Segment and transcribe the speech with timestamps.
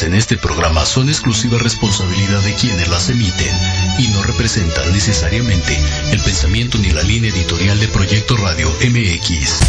[0.00, 3.54] vertidas en este programa son exclusiva responsabilidad de quienes las emiten
[3.98, 5.78] y no representan necesariamente
[6.10, 9.60] el pensamiento ni la línea editorial de Proyecto Radio MX.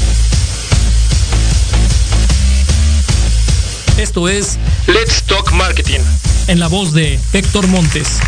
[3.97, 4.57] Esto es
[4.88, 5.99] Let's Talk Marketing.
[6.47, 8.19] En la voz de Héctor Montes.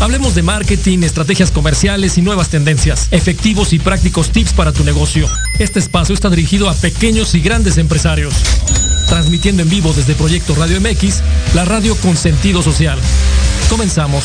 [0.00, 5.28] Hablemos de marketing, estrategias comerciales y nuevas tendencias, efectivos y prácticos tips para tu negocio.
[5.58, 8.34] Este espacio está dirigido a pequeños y grandes empresarios.
[9.14, 11.20] Transmitiendo en vivo desde Proyecto Radio MX,
[11.54, 12.98] la radio con sentido social.
[13.70, 14.24] Comenzamos.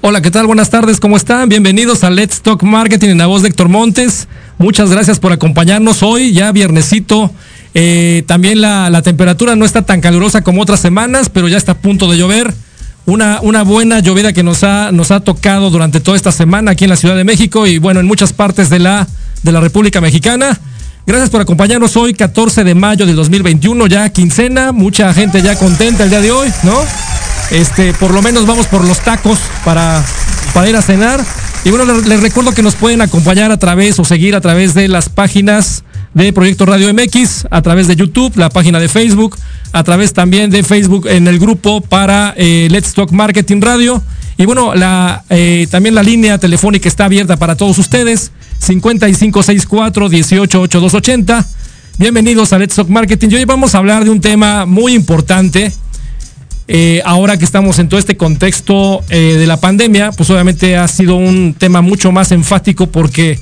[0.00, 0.46] Hola, ¿qué tal?
[0.46, 1.50] Buenas tardes, ¿cómo están?
[1.50, 4.28] Bienvenidos a Let's Talk Marketing en la voz de Héctor Montes.
[4.56, 7.30] Muchas gracias por acompañarnos hoy, ya viernesito.
[7.74, 11.78] Eh, también la, temperatura no está tan calurosa como otras semanas, pero ya está a
[11.78, 12.54] punto de llover.
[13.06, 16.84] Una, una buena llovida que nos ha, nos ha tocado durante toda esta semana aquí
[16.84, 19.06] en la Ciudad de México y bueno, en muchas partes de la,
[19.42, 20.58] de la República Mexicana.
[21.06, 26.04] Gracias por acompañarnos hoy, 14 de mayo de 2021, ya quincena, mucha gente ya contenta
[26.04, 26.72] el día de hoy, ¿no?
[27.50, 30.02] Este, por lo menos vamos por los tacos para,
[30.54, 31.22] para ir a cenar.
[31.64, 34.88] Y bueno, les, recuerdo que nos pueden acompañar a través o seguir a través de
[34.88, 35.84] las páginas
[36.14, 39.36] de Proyecto Radio MX, a través de YouTube, la página de Facebook,
[39.72, 44.00] a través también de Facebook en el grupo para eh, Let's Talk Marketing Radio.
[44.38, 44.72] Y bueno,
[45.28, 48.30] eh, también la línea telefónica está abierta para todos ustedes,
[48.64, 51.44] 5564-188280.
[51.98, 53.30] Bienvenidos a Let's Talk Marketing.
[53.30, 55.72] Y hoy vamos a hablar de un tema muy importante
[56.68, 61.16] eh, ahora que estamos en todo este contexto de la pandemia, pues obviamente ha sido
[61.16, 63.40] un tema mucho más enfático porque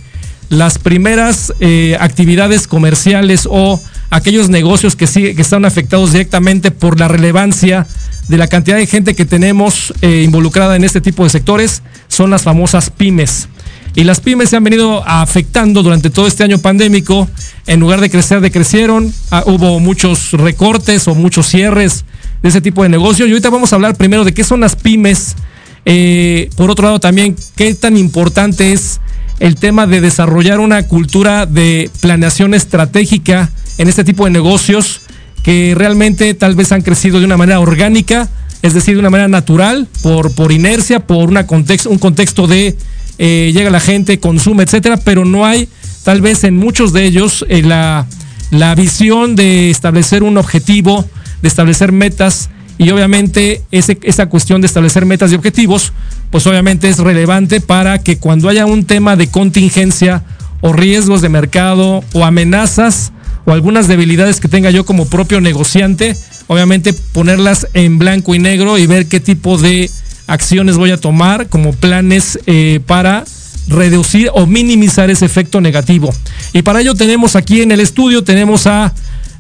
[0.53, 3.81] las primeras eh, actividades comerciales o
[4.11, 7.87] aquellos negocios que, que están afectados directamente por la relevancia
[8.29, 12.43] de la cantidad de gente que tenemos involucrada en este tipo de sectores son las
[12.43, 13.49] famosas pymes.
[13.95, 17.29] Y las pymes se han venido afectando durante todo este año pandémico.
[17.67, 19.13] En lugar de crecer, decrecieron.
[19.31, 22.05] Ah, hubo muchos recortes o muchos cierres
[22.43, 23.27] de ese tipo de negocio.
[23.27, 25.37] Y ahorita vamos a hablar primero de qué son las pymes.
[25.84, 29.01] Eh, por otro lado, también qué tan importante es
[29.38, 35.03] el tema de desarrollar una cultura de planeación estratégica en este tipo de negocios
[35.43, 38.28] que realmente tal vez han crecido de una manera orgánica,
[38.62, 42.77] es decir, de una manera natural, por, por inercia, por una contexto, un contexto de
[43.18, 45.68] eh, llega la gente, consume, etcétera, pero no hay
[46.04, 48.07] tal vez en muchos de ellos eh, la,
[48.51, 51.04] la visión de establecer un objetivo,
[51.42, 55.92] de establecer metas y obviamente ese, esa cuestión de establecer metas y objetivos,
[56.30, 60.22] pues obviamente es relevante para que cuando haya un tema de contingencia
[60.60, 63.13] o riesgos de mercado o amenazas
[63.45, 66.16] o algunas debilidades que tenga yo como propio negociante,
[66.47, 69.91] obviamente ponerlas en blanco y negro y ver qué tipo de
[70.27, 73.24] acciones voy a tomar como planes eh, para
[73.69, 76.13] reducir o minimizar ese efecto negativo.
[76.53, 78.92] Y para ello tenemos aquí en el estudio, tenemos a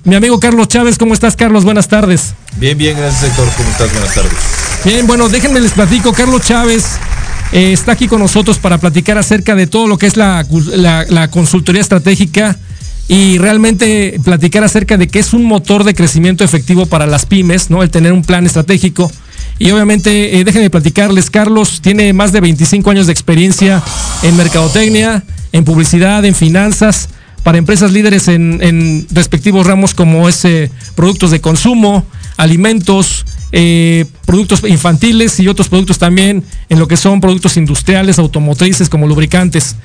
[0.04, 1.64] mi amigo Carlos Chávez, ¿cómo estás, Carlos?
[1.64, 2.34] Buenas tardes.
[2.56, 3.48] Bien, bien, gracias, Héctor.
[3.56, 3.92] ¿Cómo estás?
[3.92, 4.32] Buenas tardes.
[4.84, 6.12] Bien, bueno, déjenme les platico.
[6.12, 6.84] Carlos Chávez
[7.52, 10.44] eh, está aquí con nosotros para platicar acerca de todo lo que es la,
[11.08, 12.58] la, consultoría estratégica
[13.06, 17.70] y realmente platicar acerca de qué es un motor de crecimiento efectivo para las pymes,
[17.70, 17.82] ¿no?
[17.82, 19.10] El tener un plan estratégico.
[19.58, 23.80] Y obviamente, eh, déjenme platicarles, Carlos tiene más de 25 años de experiencia
[24.22, 25.22] en mercadotecnia,
[25.52, 27.08] en publicidad, en finanzas
[27.42, 32.04] para empresas líderes en, respectivos ramos como es eh, productos de consumo,
[32.36, 38.88] alimentos, eh, productos infantiles y otros productos también en lo que son productos industriales, automotrices
[38.88, 39.76] como lubricantes.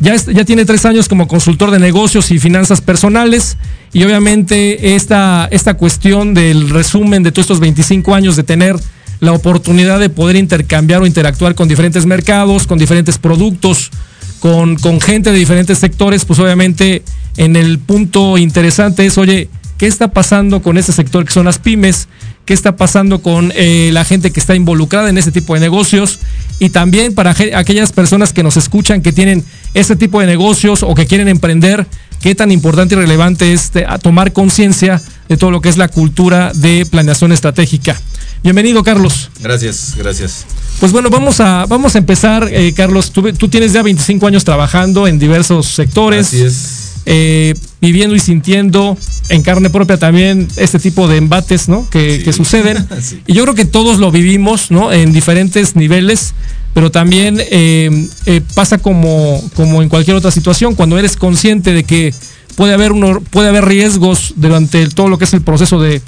[0.00, 3.56] Ya, ya tiene tres años como consultor de negocios y finanzas personales
[3.92, 8.76] y obviamente esta, esta cuestión del resumen de todos estos 25 años de tener
[9.20, 13.90] la oportunidad de poder intercambiar o interactuar con diferentes mercados, con diferentes productos,
[14.40, 17.02] con, con gente de diferentes sectores, pues obviamente
[17.36, 19.48] en el punto interesante es, oye,
[19.78, 22.08] ¿qué está pasando con ese sector que son las pymes?
[22.44, 26.18] ¿Qué está pasando con eh, la gente que está involucrada en ese tipo de negocios?
[26.58, 29.44] Y también para aquellas personas que nos escuchan que tienen
[29.74, 31.86] ese tipo de negocios o que quieren emprender,
[32.20, 33.70] qué tan importante y relevante es
[34.02, 38.00] tomar conciencia de todo lo que es la cultura de planeación estratégica.
[38.42, 39.30] Bienvenido, Carlos.
[39.40, 40.46] Gracias, gracias.
[40.80, 43.10] Pues bueno, vamos a, vamos a empezar, eh, Carlos.
[43.10, 46.28] Tú, tienes ya 25 años trabajando en diversos sectores.
[46.28, 46.84] Así es.
[47.10, 48.98] Eh, viviendo y sintiendo
[49.30, 51.88] en carne propia también este tipo de embates ¿no?
[51.88, 52.86] que, suceden.
[53.26, 54.92] Y yo creo que todos lo vivimos ¿no?
[54.92, 56.34] en diferentes niveles,
[56.74, 58.08] pero también eh,
[58.54, 62.14] pasa como, como en cualquier otra situación, cuando eres consciente de que
[62.58, 66.02] puede haber uno, puede haber riesgos durante todo lo que es el proceso de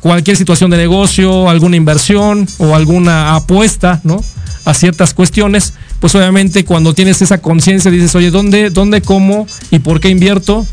[0.00, 4.22] cualquier situación de negocio, alguna inversión o alguna apuesta, ¿no?
[4.64, 9.80] A ciertas cuestiones, pues obviamente cuando tienes esa conciencia dices, oye, ¿dónde, dónde, cómo y
[9.80, 10.64] por qué invierto?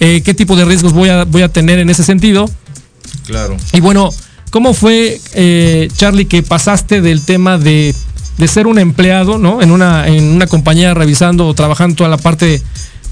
[0.00, 2.50] Eh, ¿Qué tipo de riesgos voy a, voy a tener en ese sentido?
[3.26, 3.56] Claro.
[3.72, 4.10] Y bueno,
[4.50, 7.94] ¿cómo fue, eh, Charlie, que pasaste del tema de,
[8.38, 9.62] de, ser un empleado, ¿no?
[9.62, 12.62] En una, en una compañía revisando o trabajando toda la parte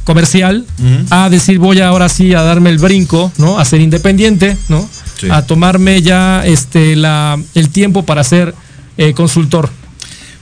[0.05, 1.07] comercial, uh -huh.
[1.11, 3.59] a decir voy ahora sí a darme el brinco, ¿no?
[3.59, 4.89] A ser independiente, ¿no?
[5.21, 5.29] Sí.
[5.31, 8.55] A tomarme ya este la, el tiempo para ser
[8.99, 9.71] eh, consultor.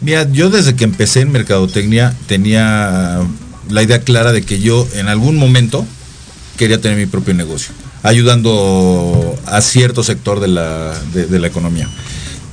[0.00, 3.20] Mira, yo desde que empecé en mercadotecnia tenía
[3.68, 5.84] la idea clara de que yo en algún momento
[6.56, 7.72] quería tener mi propio negocio,
[8.02, 11.86] ayudando a cierto sector de la, de, de la economía.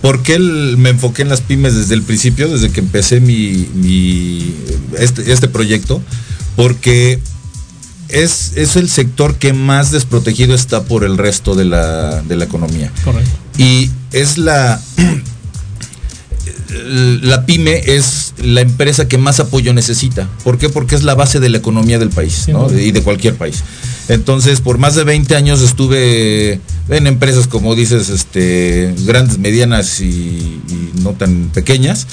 [0.01, 4.53] ¿Por qué me enfoqué en las pymes desde el principio, desde que empecé mi, mi
[4.97, 6.01] este, este proyecto?
[6.55, 7.19] Porque
[8.09, 12.45] es, es, el sector que más desprotegido está por el resto de la, de la
[12.45, 12.91] economía.
[13.03, 13.31] Correcto.
[13.57, 14.79] Y es la,
[17.21, 20.29] la pyme es la empresa que más apoyo necesita.
[20.43, 20.69] ¿Por qué?
[20.69, 22.71] Porque es la base de la economía del país sí, ¿no?
[22.71, 23.63] y de cualquier país.
[24.09, 30.61] Entonces, por más de 20 años estuve en empresas, como dices, este, grandes, medianas y,
[31.01, 32.07] no tan pequeñas,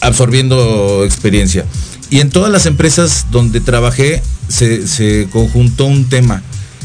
[0.00, 1.64] absorbiendo experiencia.
[2.10, 6.42] Y en todas las empresas donde trabajé se, se, conjuntó un tema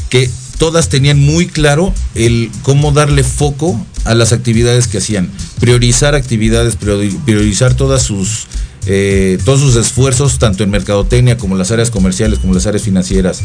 [0.10, 5.30] que todas tenían muy claro el cómo darle foco a las actividades que hacían,
[5.60, 8.48] priorizar actividades, priorizar todas sus
[8.86, 13.42] eh, todos sus esfuerzos, tanto en mercadotecnia como las áreas comerciales, como las áreas financieras.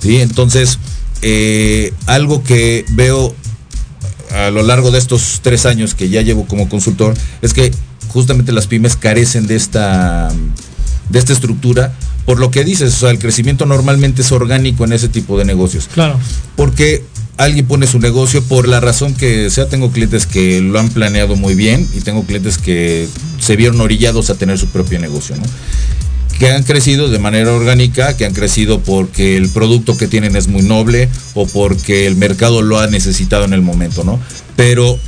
[0.00, 0.20] ¿sí?
[0.20, 0.78] Entonces,
[1.22, 3.34] eh, algo que veo
[4.32, 7.70] a lo largo de estos tres años que ya llevo como consultor es que
[8.08, 10.28] justamente las pymes carecen de esta
[11.08, 11.92] de esta estructura,
[12.24, 15.44] por lo que dices, o sea, el crecimiento normalmente es orgánico en ese tipo de
[15.44, 15.88] negocios.
[15.92, 16.18] Claro.
[16.56, 17.04] Porque
[17.36, 21.36] alguien pone su negocio por la razón que sea, tengo clientes que lo han planeado
[21.36, 23.08] muy bien y tengo clientes que
[23.44, 25.42] se vieron orillados a tener su propio negocio, ¿no?
[26.38, 30.48] que han crecido de manera orgánica, que han crecido porque el producto que tienen es
[30.48, 34.18] muy noble o porque el mercado lo ha necesitado en el momento, ¿no?
[34.56, 34.98] Pero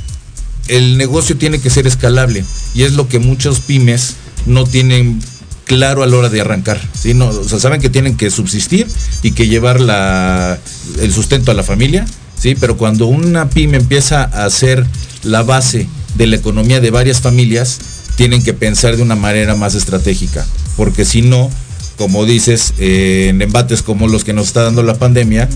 [0.67, 4.15] el negocio tiene que ser escalable y es lo que muchos pymes
[4.45, 5.19] no tienen
[5.65, 6.79] claro a la hora de arrancar.
[6.97, 7.13] ¿sí?
[7.13, 8.87] No, o sea, saben que tienen que subsistir
[9.21, 10.57] y que llevar la,
[10.99, 12.05] el sustento a la familia,
[12.39, 12.55] ¿sí?
[12.59, 14.85] pero cuando una pyme empieza a ser
[15.23, 17.79] la base de la economía de varias familias,
[18.17, 20.45] tienen que pensar de una manera más estratégica,
[20.75, 21.49] porque si no,
[21.97, 25.47] como dices, eh, en embates como los que nos está dando la pandemia,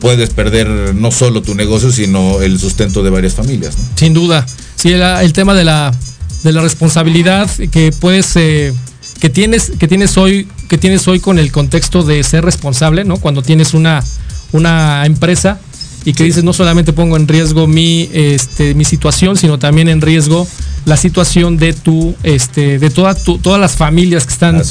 [0.00, 3.74] puedes perder no solo tu negocio, sino el sustento de varias familias.
[3.78, 3.84] ¿no?
[3.96, 4.46] Sin duda.
[4.76, 5.92] Sí, el, el tema de la
[6.44, 8.74] de la responsabilidad que puedes eh,
[9.18, 13.16] que tienes que tienes hoy que tienes hoy con el contexto de ser responsable no
[13.16, 14.04] cuando tienes una
[14.52, 15.58] una empresa
[16.04, 16.24] y que sí.
[16.24, 20.46] dices no solamente pongo en riesgo mi este mi situación sino también en riesgo
[20.84, 24.62] la situación de tu este de toda tu, todas las familias que están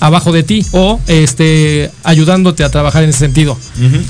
[0.00, 4.02] abajo de ti o este ayudándote a trabajar en ese sentido uh -huh.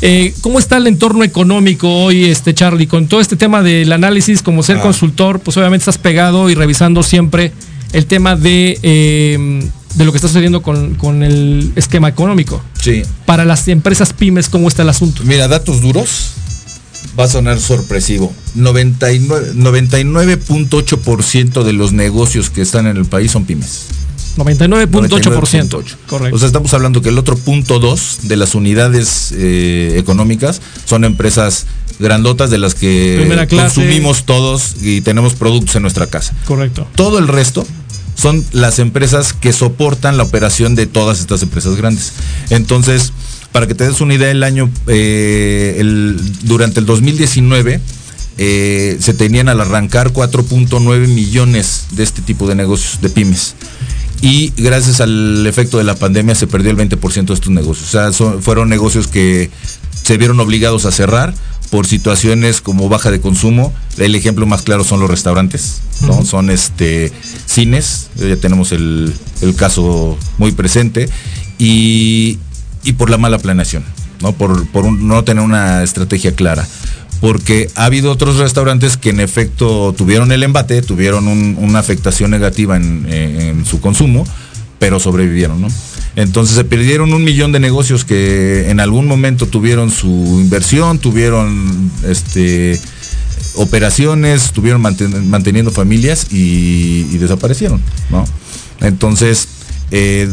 [0.00, 2.86] Eh, ¿Cómo está el entorno económico hoy, este Charlie?
[2.86, 4.82] Con todo este tema del análisis, como ser ah.
[4.82, 7.52] consultor, pues obviamente estás pegado y revisando siempre
[7.92, 12.62] el tema de, eh, de lo que está sucediendo con, con, el esquema económico.
[12.80, 13.02] Sí.
[13.26, 15.22] Para las empresas pymes, ¿cómo está el asunto?
[15.24, 16.34] Mira, datos duros.
[17.18, 18.32] Va a sonar sorpresivo.
[18.56, 23.86] 99.8% 99 de los negocios que están en el país son pymes.
[24.36, 25.96] 99.8%.
[26.06, 26.36] Correcto.
[26.36, 31.04] O sea, estamos hablando que el otro punto 2 de las unidades eh, económicas son
[31.04, 31.66] empresas
[31.98, 36.34] grandotas de las que consumimos todos y tenemos productos en nuestra casa.
[36.46, 36.86] Correcto.
[36.94, 37.66] Todo el resto
[38.14, 42.12] son las empresas que soportan la operación de todas estas empresas grandes.
[42.50, 43.12] Entonces,
[43.58, 47.80] para que te des una idea, el año, eh, el, durante el 2019,
[48.36, 53.56] eh, se tenían al arrancar 4.9 millones de este tipo de negocios, de pymes
[54.20, 57.88] y gracias al efecto de la pandemia se perdió el 20% de estos negocios.
[57.88, 59.50] O sea, son, fueron negocios que
[60.04, 61.34] se vieron obligados a cerrar
[61.72, 63.74] por situaciones como baja de consumo.
[63.96, 66.12] El ejemplo más claro son los restaurantes, ¿no?
[66.12, 66.24] Uh -huh.
[66.24, 67.10] Son este
[67.46, 71.08] cines, ya tenemos el, el caso muy presente,
[71.58, 72.38] y,
[72.88, 73.84] y, por la mala planeación,
[74.20, 74.32] ¿no?
[74.32, 76.66] Por, por no tener una estrategia clara
[77.20, 82.30] porque ha habido otros restaurantes que en efecto tuvieron el embate, tuvieron un, una afectación
[82.30, 84.24] negativa en, en, su consumo,
[84.78, 85.68] pero sobrevivieron, ¿no?
[86.16, 91.90] Entonces se perdieron un millón de negocios que en algún momento tuvieron su inversión, tuvieron
[92.06, 92.80] este
[93.56, 97.80] operaciones, estuvieron manten, manteniendo familias y, y, desaparecieron,
[98.10, 98.24] ¿no?
[98.80, 99.48] Entonces,
[99.90, 100.28] eh,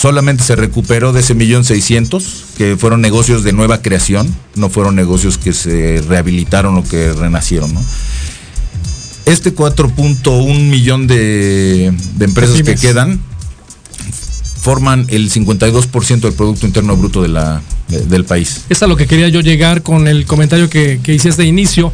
[0.00, 4.94] solamente se recuperó de ese millón seiscientos, que fueron negocios de nueva creación, no fueron
[4.94, 7.82] negocios que se rehabilitaron o que renacieron, ¿no?
[9.26, 13.20] Este 4.1 millón de, de empresas que quedan
[14.60, 18.62] forman el 52% del Producto Interno Bruto de la, de- del país.
[18.68, 21.92] Es a lo que quería yo llegar con el comentario que, que hiciste de inicio.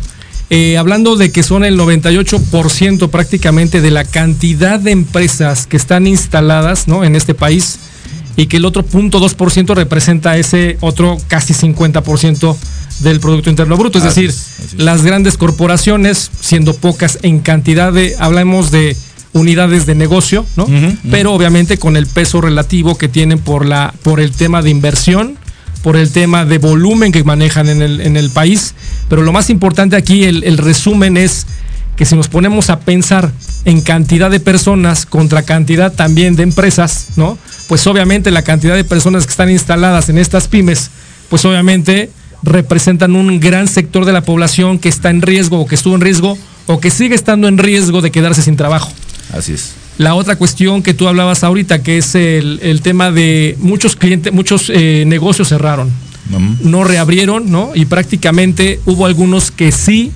[0.50, 6.06] Eh, hablando de que son el 98% prácticamente de la cantidad de empresas que están
[6.06, 7.02] instaladas ¿no?
[7.02, 7.78] en este país
[8.36, 12.56] y que el otro 0.2% representa ese otro casi 50%
[13.00, 13.98] del Producto Interno Bruto.
[13.98, 14.82] Es Así decir, es, así es.
[14.82, 18.96] las grandes corporaciones, siendo pocas en cantidad de, hablamos de
[19.32, 20.66] unidades de negocio, ¿no?
[21.10, 25.36] Pero obviamente con el peso relativo que tienen por, la, por el tema de inversión,
[25.82, 28.74] por el tema de volumen que manejan en el, en el país.
[29.08, 31.46] Pero lo más importante aquí, el, el resumen es
[31.96, 33.30] que si nos ponemos a pensar
[33.64, 37.38] en cantidad de personas contra cantidad también de empresas, ¿no?
[37.68, 40.90] Pues obviamente la cantidad de personas que están instaladas en estas pymes,
[41.28, 42.10] pues obviamente
[42.42, 46.00] representan un gran sector de la población que está en riesgo o que estuvo en
[46.00, 46.36] riesgo
[46.66, 48.92] o que sigue estando en riesgo de quedarse sin trabajo.
[49.32, 49.72] Así es.
[49.96, 54.32] La otra cuestión que tú hablabas ahorita, que es el, el tema de muchos clientes,
[54.32, 55.90] muchos eh, negocios cerraron,
[56.62, 57.70] no reabrieron, ¿no?
[57.74, 60.10] Y prácticamente hubo algunos que sí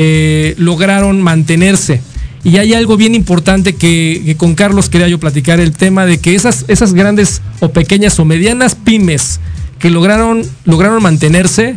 [0.00, 2.00] eh, lograron mantenerse.
[2.44, 6.18] Y hay algo bien importante que, que con Carlos quería yo platicar, el tema de
[6.18, 9.40] que esas, esas grandes o pequeñas o medianas pymes
[9.80, 11.74] que lograron, lograron mantenerse,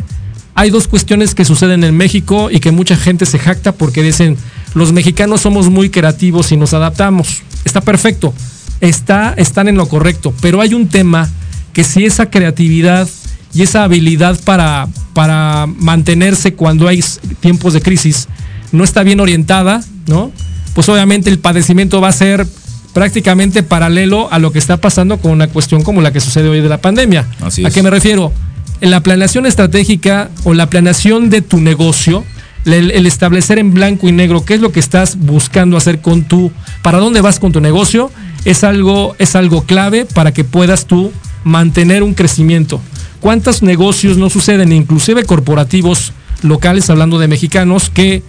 [0.54, 4.36] hay dos cuestiones que suceden en México y que mucha gente se jacta porque dicen,
[4.74, 7.42] los mexicanos somos muy creativos y nos adaptamos.
[7.64, 8.32] Está perfecto,
[8.80, 11.28] está, están en lo correcto, pero hay un tema
[11.72, 13.08] que si esa creatividad
[13.54, 17.04] y esa habilidad para, para mantenerse cuando hay
[17.40, 18.28] tiempos de crisis
[18.72, 20.32] no está bien orientada, ¿no?
[20.74, 22.46] Pues obviamente el padecimiento va a ser
[22.94, 26.60] prácticamente paralelo a lo que está pasando con una cuestión como la que sucede hoy
[26.60, 27.26] de la pandemia.
[27.42, 28.32] Así ¿A qué me refiero?
[28.80, 32.24] En la planeación estratégica o la planeación de tu negocio,
[32.64, 36.24] el, el establecer en blanco y negro qué es lo que estás buscando hacer con
[36.24, 36.50] tu,
[36.82, 38.10] para dónde vas con tu negocio,
[38.44, 41.12] es algo, es algo clave para que puedas tú
[41.44, 42.80] mantener un crecimiento.
[43.20, 48.22] ¿Cuántos negocios no suceden, inclusive corporativos locales, hablando de mexicanos, que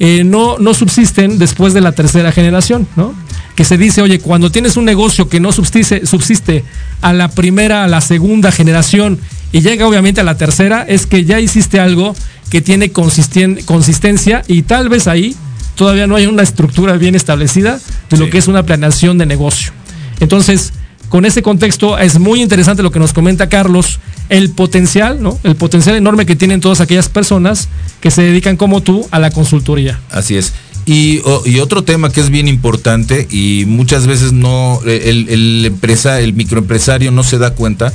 [0.00, 3.14] eh, no, no subsisten después de la tercera generación, ¿no?
[3.54, 6.64] Que se dice, oye, cuando tienes un negocio que no subsiste, subsiste
[7.02, 9.18] a la primera, a la segunda generación
[9.52, 12.16] y llega obviamente a la tercera, es que ya hiciste algo
[12.50, 15.36] que tiene consisten- consistencia y tal vez ahí
[15.76, 17.78] todavía no hay una estructura bien establecida
[18.10, 18.30] de lo Sí.
[18.30, 19.72] que es una planeación de negocio.
[20.20, 20.72] Entonces,
[21.12, 23.98] con ese contexto es muy interesante lo que nos comenta Carlos,
[24.30, 25.38] el potencial, ¿no?
[25.44, 27.68] El potencial enorme que tienen todas aquellas personas
[28.00, 30.00] que se dedican como tú a la consultoría.
[30.10, 30.54] Así es.
[30.86, 31.20] Y,
[31.60, 37.24] otro tema que es bien importante y muchas veces no, el empresa, el microempresario no
[37.24, 37.92] se da cuenta,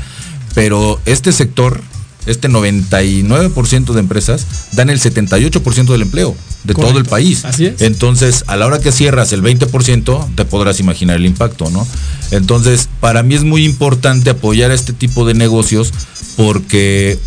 [0.54, 1.82] pero este sector,
[2.28, 7.46] este 99% de empresas, dan el 78% del empleo de todo el país.
[7.46, 7.82] Así es.
[7.82, 11.88] Entonces, a la hora que cierras el 20%, te podrás imaginar el impacto, ¿no?
[12.32, 15.94] Entonces, para mí es muy importante apoyar a este tipo de negocios
[16.36, 17.18] porque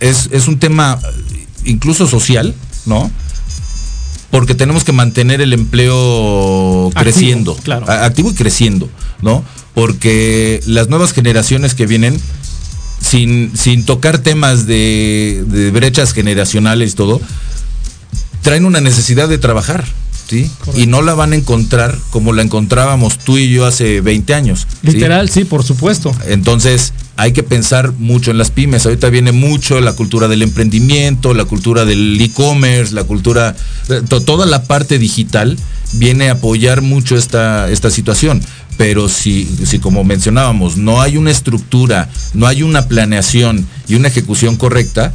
[0.00, 2.54] es, es un tema eh, incluso social,
[2.86, 3.10] ¿no?
[4.30, 7.90] Porque tenemos que mantener el empleo Activo, creciendo, claro.
[7.90, 8.88] activo y creciendo,
[9.22, 9.44] ¿no?
[9.74, 12.20] Porque las nuevas generaciones que vienen,
[13.10, 17.20] sin, sin tocar temas de, de brechas generacionales y todo,
[18.42, 19.84] traen una necesidad de trabajar,
[20.30, 20.50] ¿sí?
[20.60, 20.80] Correcto.
[20.80, 24.66] Y no la van a encontrar como la encontrábamos tú y yo hace 20 años.
[24.82, 26.14] Literal, sí, por supuesto.
[26.28, 28.86] Entonces hay que pensar mucho en las pymes.
[28.86, 33.54] Ahorita viene mucho la cultura del emprendimiento, la cultura del e-commerce, la cultura,
[33.90, 35.58] eh, to- toda la parte digital
[35.94, 38.40] viene a apoyar mucho esta, esta situación.
[38.78, 44.08] Pero si, si como mencionábamos, no hay una estructura, no hay una planeación y una
[44.08, 45.12] ejecución correcta,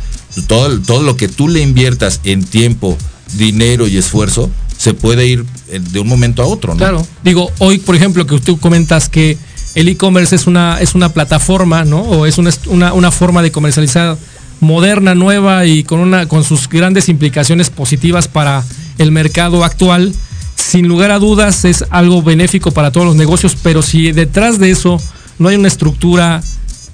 [0.48, 2.96] todo, todo lo que tú le inviertas en tiempo,
[3.38, 6.80] dinero y esfuerzo, se puede ir eh, de un momento a otro, ¿no?
[6.80, 7.06] Claro.
[7.24, 9.38] Digo, hoy, por ejemplo, que tú comentas que
[9.76, 12.02] el e-commerce es una, es una plataforma, ¿no?
[12.02, 14.18] O es una, una, una forma de comercializar
[14.62, 18.64] moderna, nueva y con, una, con sus grandes implicaciones positivas para
[18.98, 20.14] el mercado actual.
[20.56, 24.72] Sin lugar a dudas es algo benéfico para todos los negocios, pero si detrás de
[24.72, 25.00] eso
[25.38, 26.42] no hay una estructura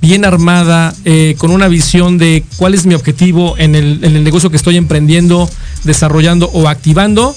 [0.01, 4.23] bien armada, eh, con una visión de cuál es mi objetivo en el, en el
[4.23, 5.47] negocio que estoy emprendiendo,
[5.83, 7.35] desarrollando o activando,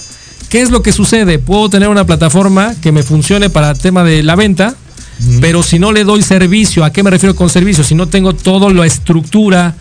[0.55, 1.37] ¿qué es lo que sucede?
[1.37, 4.73] Puedo tener una plataforma que me funcione para el tema de la venta,
[5.41, 7.83] pero si no le doy servicio, ¿a qué me refiero con servicio?
[7.83, 9.75] Si no tengo toda la estructura,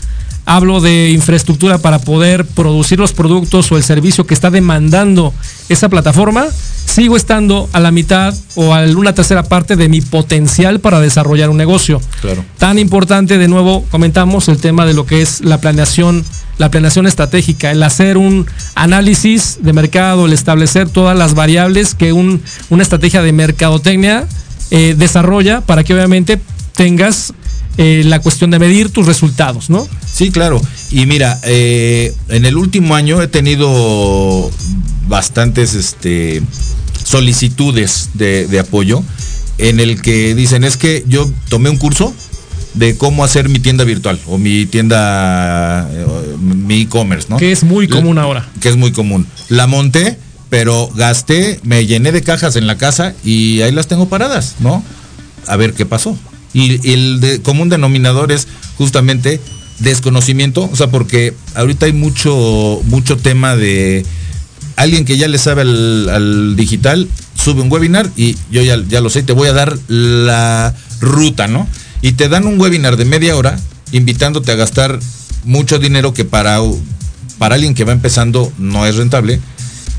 [0.44, 5.32] hablo de infraestructura para poder producir los productos o el servicio que está demandando
[5.68, 6.44] esa plataforma,
[6.94, 11.50] sigo estando a la mitad o a una tercera parte de mi potencial para desarrollar
[11.50, 12.00] un negocio.
[12.20, 12.44] Claro.
[12.56, 16.24] Tan importante, de nuevo, comentamos el tema de lo que es la planeación,
[16.56, 18.46] la planeación estratégica, el hacer un
[18.76, 24.28] análisis de mercado, el establecer todas las variables que un, una estrategia de mercadotecnia
[24.70, 26.40] eh, desarrolla para que obviamente
[26.76, 27.34] tengas
[27.76, 29.84] eh, la cuestión de medir tus resultados, ¿no?
[30.12, 30.60] Sí, claro.
[30.92, 34.48] Y mira, eh, en el último año he tenido
[35.08, 36.40] bastantes este,
[37.04, 39.02] solicitudes de, de apoyo
[39.58, 42.12] en el que dicen es que yo tomé un curso
[42.74, 46.06] de cómo hacer mi tienda virtual o mi tienda, eh,
[46.40, 47.36] mi e-commerce, ¿no?
[47.36, 48.48] Que es muy común ahora.
[48.60, 49.26] Que es muy común.
[49.48, 50.18] La monté,
[50.50, 54.82] pero gasté, me llené de cajas en la casa y ahí las tengo paradas, ¿no?
[55.46, 56.18] A ver qué pasó.
[56.52, 59.40] Y el de- común denominador es justamente
[59.78, 64.04] desconocimiento, o sea, porque ahorita hay mucho, mucho tema de
[64.76, 69.10] alguien que ya le sabe al, al digital, sube un webinar y yo ya, lo
[69.10, 71.68] sé, te voy a dar la ruta, ¿no?
[72.00, 73.58] Y te dan un webinar de media hora
[73.92, 74.98] invitándote a gastar
[75.44, 76.60] mucho dinero que para,
[77.38, 79.40] para alguien que va empezando no es rentable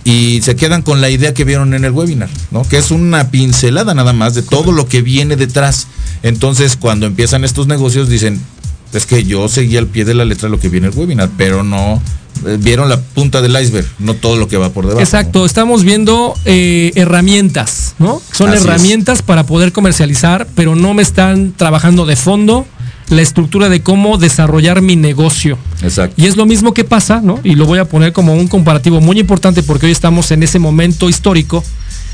[0.03, 2.63] y se quedan con la idea que vieron en el webinar, ¿no?
[2.67, 5.87] Que es una pincelada nada más de todo lo que viene detrás.
[6.21, 8.39] Entonces, cuando empiezan estos negocios dicen,
[8.93, 11.29] es que yo seguí al pie de la letra lo que viene en el webinar,
[11.37, 12.01] pero no
[12.59, 15.01] vieron la punta del iceberg, no todo lo que va por debajo.
[15.01, 18.21] Exacto, estamos viendo eh, herramientas, ¿no?
[18.31, 18.65] Son Así es.
[18.65, 22.65] herramientas para poder comercializar, pero no me están trabajando de fondo
[23.09, 25.57] la estructura de cómo desarrollar mi negocio.
[25.81, 26.19] Exacto.
[26.21, 27.39] Y es lo mismo que pasa, ¿no?
[27.43, 30.59] Y lo voy a poner como un comparativo muy importante porque hoy estamos en ese
[30.59, 31.63] momento histórico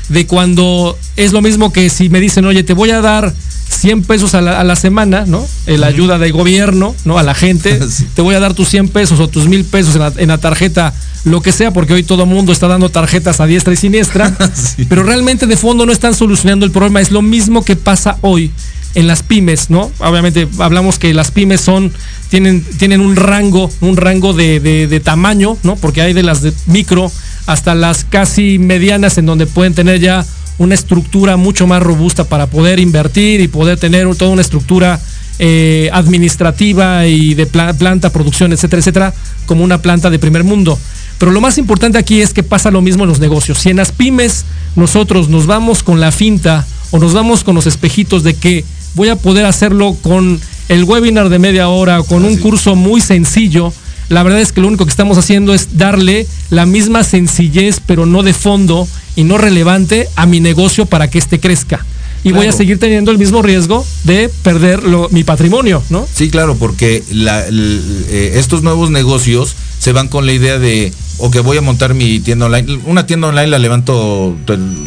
[0.08, 3.32] de cuando es lo mismo que si me dicen, oye, te voy a dar
[3.68, 5.46] 100 pesos a la, a la semana, ¿no?
[5.66, 7.18] La ayuda del gobierno, ¿no?
[7.18, 8.06] A la gente, Sí.
[8.14, 10.38] te voy a dar tus 100 pesos o tus 1000 pesos en la, en la
[10.38, 10.92] tarjeta,
[11.24, 14.84] lo que sea, porque hoy todo mundo está dando tarjetas a diestra y siniestra, Sí.
[14.88, 17.00] pero realmente de fondo no están solucionando el problema.
[17.00, 18.50] Es lo mismo que pasa hoy
[18.94, 19.90] en las pymes, ¿no?
[20.00, 21.90] Obviamente hablamos que las pymes son,
[22.28, 25.76] tienen, tienen un rango, un rango de, de- de tamaño, ¿no?
[25.76, 27.10] Porque hay de las de micro
[27.46, 30.24] hasta las casi medianas en donde pueden tener ya
[30.58, 35.00] una estructura mucho más robusta para poder invertir y poder tener toda una estructura
[35.38, 39.14] eh, administrativa y de pla- planta, producción, etcétera, etcétera,
[39.46, 40.78] como una planta de primer mundo.
[41.18, 43.58] Pero lo más importante aquí es que pasa lo mismo en los negocios.
[43.58, 44.44] Si en las pymes
[44.76, 49.08] nosotros nos vamos con la finta o nos vamos con los espejitos de que voy
[49.08, 53.72] a poder hacerlo con el webinar de media hora o con un curso muy sencillo,
[54.12, 58.06] la verdad es que lo único que estamos haciendo es darle la misma sencillez, pero
[58.06, 61.84] no de fondo y no relevante a mi negocio para que éste crezca.
[62.24, 66.06] Y voy a seguir teniendo el mismo riesgo de perder lo- mi patrimonio, ¿no?
[66.14, 71.32] Sí, claro, porque la- eh, estos nuevos negocios se van con la idea de, o
[71.32, 72.78] que voy a montar mi tienda online.
[72.86, 73.96] Una tienda online la levanto,
[74.28, 74.36] o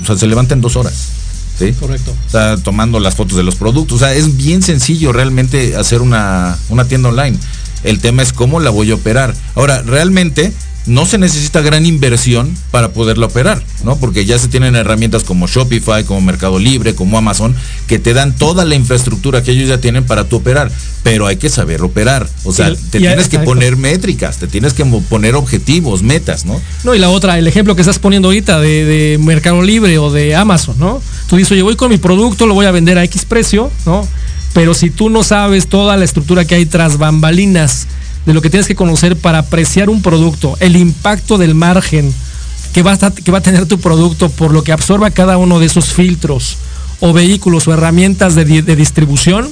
[0.06, 0.94] sea, se levanta en dos horas.
[1.60, 1.74] ¿sí?
[1.80, 2.14] Correcto.
[2.28, 3.98] O sea, tomando las fotos de los productos.
[3.98, 7.38] O sea, es bien sencillo realmente hacer una, una tienda online.
[7.86, 9.34] El tema es cómo la voy a operar.
[9.56, 10.52] Ahora, realmente
[10.88, 13.98] no se necesita gran inversión para poderla operar, ¿no?
[13.98, 17.56] Porque ya se tienen herramientas como Shopify, como Mercado Libre, como Amazon,
[17.88, 20.72] que te dan toda la infraestructura que ellos ya tienen para tu operar.
[21.04, 22.28] Pero hay que saber operar.
[22.44, 26.62] O sea, te tienes que poner métricas, te tienes que poner objetivos, metas, ¿no?
[26.84, 30.12] No, y la otra, el ejemplo que estás poniendo ahorita de, de Mercado Libre o
[30.12, 31.02] de Amazon, ¿no?
[31.28, 34.08] Tú dices, oye, voy con mi producto, lo voy a vender a X precio, ¿no?
[34.56, 37.86] Pero si tú no sabes toda la estructura que hay tras bambalinas
[38.26, 42.12] de lo que tienes que conocer para apreciar un producto, el impacto del margen
[42.74, 45.38] que va a, estar- que va a tener tu producto por lo que absorba cada
[45.38, 46.58] uno de esos filtros
[47.02, 49.48] o vehículos o herramientas de, di- de distribución,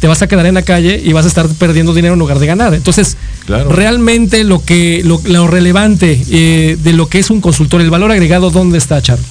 [0.00, 2.38] te vas a quedar en la calle y vas a estar perdiendo dinero en lugar
[2.40, 2.74] de ganar.
[2.74, 3.16] Entonces,
[3.46, 3.70] Claro.
[3.70, 8.10] realmente lo que lo, lo relevante eh, de lo que es un consultor, el valor
[8.12, 9.24] agregado, ¿dónde está, Charlie?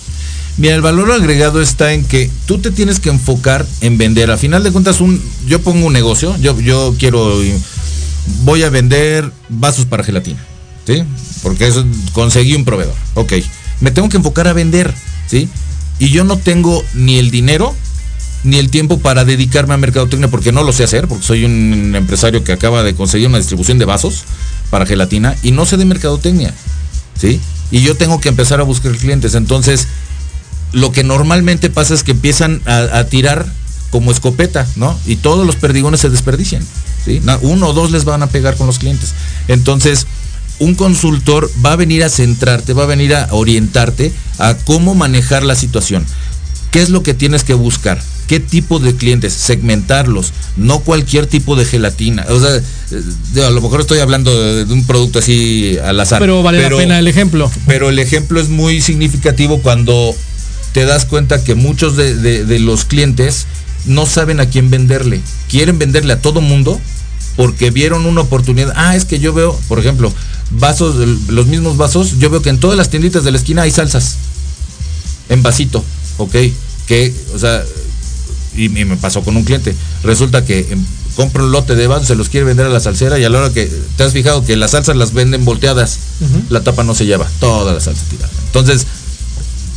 [0.57, 4.31] Mira, el valor agregado está en que tú te tienes que enfocar en vender.
[4.31, 7.39] A final de cuentas, un, yo pongo un negocio, yo, yo quiero,
[8.43, 10.43] voy a vender vasos para gelatina,
[10.85, 11.03] ¿sí?
[11.43, 13.33] Porque eso, conseguí un proveedor, ok.
[13.81, 14.91] Me tengo que enfocar a vender,
[15.27, 15.47] ¿sí?
[15.99, 17.75] Y yo no tengo ni el dinero
[18.43, 21.95] ni el tiempo para dedicarme a mercadotecnia porque no lo sé hacer, porque soy un
[21.95, 24.23] empresario que acaba de conseguir una distribución de vasos
[24.69, 26.53] para gelatina y no sé de mercadotecnia,
[27.19, 27.39] ¿sí?
[27.69, 29.35] Y yo tengo que empezar a buscar clientes.
[29.35, 29.87] Entonces,
[30.73, 33.45] lo que normalmente pasa es que empiezan a, a tirar
[33.89, 34.97] como escopeta, ¿no?
[35.05, 36.63] Y todos los perdigones se desperdician,
[37.05, 37.21] ¿sí?
[37.41, 39.13] Uno o dos les van a pegar con los clientes.
[39.47, 40.07] Entonces,
[40.59, 45.43] un consultor va a venir a centrarte, va a venir a orientarte a cómo manejar
[45.43, 46.05] la situación.
[46.71, 48.01] ¿Qué es lo que tienes que buscar?
[48.27, 49.31] ¿Qué tipo de clientes?
[49.31, 52.25] Segmentarlos, no cualquier tipo de gelatina.
[52.29, 56.19] O sea, eh, a lo mejor estoy hablando de, de un producto así al azar.
[56.19, 57.49] Pero vale la pena el ejemplo.
[57.67, 60.13] Pero el ejemplo es muy significativo cuando
[60.73, 63.47] te das cuenta que muchos de, los clientes
[63.85, 65.21] no saben a quién venderle.
[65.49, 66.79] Quieren venderle a todo mundo
[67.35, 68.73] porque vieron una oportunidad.
[68.75, 70.13] Ah, es que yo veo, por ejemplo,
[70.51, 70.95] vasos,
[71.29, 74.17] los mismos vasos, yo veo que en todas las tienditas de la esquina hay salsas.
[75.29, 75.83] En vasito,
[76.17, 76.35] ¿ok?
[76.87, 77.63] Que, o sea,
[78.55, 79.75] y, me pasó con un cliente.
[80.03, 80.83] Resulta que em,
[81.15, 83.39] compra un lote de vasos, se los quiere vender a la salsera y a la
[83.39, 85.99] hora que te has fijado que las salsas las venden volteadas,
[86.49, 88.31] la tapa no se lleva, toda la salsa tirada.
[88.45, 88.85] Entonces,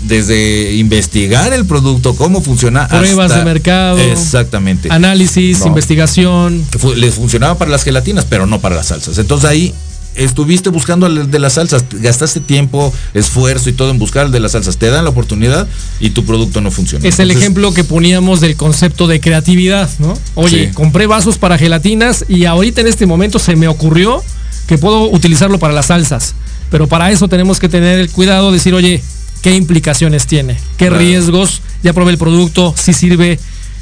[0.02, 2.88] desde investigar el producto, cómo funciona.
[2.88, 3.98] Pruebas de mercado.
[3.98, 4.88] Exactamente.
[4.90, 6.64] Análisis, investigación.
[6.96, 9.18] Les funcionaba para las gelatinas, pero no para las salsas.
[9.18, 9.74] Entonces ahí
[10.14, 14.40] estuviste buscando el de las salsas, gastaste tiempo, esfuerzo y todo en buscar el de
[14.40, 14.76] las salsas.
[14.76, 15.68] Te dan la oportunidad
[16.00, 17.06] y tu producto no funciona.
[17.06, 20.16] Es el ejemplo que poníamos del concepto de creatividad, ¿no?
[20.34, 24.22] Oye, compré vasos para gelatinas y ahorita en este momento se me ocurrió
[24.66, 26.34] que puedo utilizarlo para las salsas.
[26.70, 29.02] Pero para eso tenemos que tener el cuidado de decir, oye,
[29.42, 33.38] qué implicaciones tiene, qué riesgos, ya probé el producto, si sirve,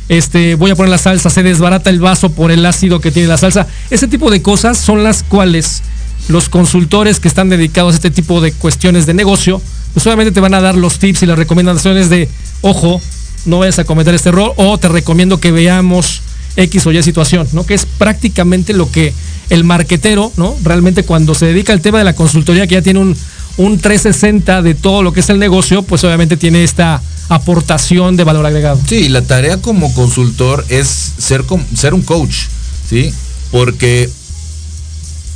[0.09, 3.29] este, voy a poner la salsa, se desbarata el vaso por el ácido que tiene
[3.29, 3.67] la salsa.
[3.91, 5.83] Ese tipo de cosas son las cuales
[6.29, 9.61] los consultores que están dedicados a este tipo de cuestiones de negocio,
[9.95, 12.29] pues obviamente te van a dar los tips y las recomendaciones de,
[12.63, 13.01] ojo,
[13.47, 16.23] no vayas a cometer este error o te recomiendo que veamos
[16.57, 17.65] X o Y situación, ¿no?
[17.65, 19.15] Que es prácticamente lo que
[19.51, 20.57] el marquetero, ¿no?
[20.63, 23.17] Realmente cuando se dedica al tema de la consultoría, que ya tiene un,
[23.59, 28.25] un 360 de todo lo que es el negocio, pues obviamente tiene esta aportación de
[28.25, 28.81] valor agregado.
[28.87, 31.45] Sí, la tarea como consultor es ser,
[31.93, 32.35] un coach,
[32.89, 33.13] ¿sí?
[33.51, 34.09] Porque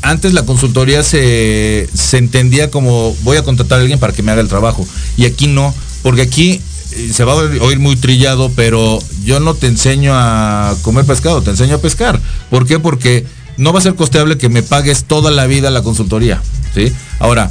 [0.02, 4.32] antes la consultoría se, se entendía como voy a contratar a alguien para que me
[4.32, 4.86] haga el trabajo.
[5.16, 6.60] Y aquí no, porque aquí
[6.92, 11.42] eh, se va a oír muy trillado, pero yo no te enseño a comer pescado,
[11.42, 12.20] te enseño a pescar.
[12.50, 12.78] ¿Por qué?
[12.78, 16.40] Porque no va a ser costeable que me pagues toda la vida la consultoría.
[16.74, 16.92] ¿sí?
[17.18, 17.50] Ahora,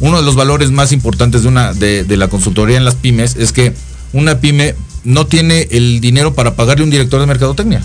[0.00, 3.52] uno de los valores más importantes de, una, de, la consultoría en las pymes es
[3.52, 3.74] que
[4.12, 7.82] una pyme no tiene el dinero para pagarle un director de mercadotecnia.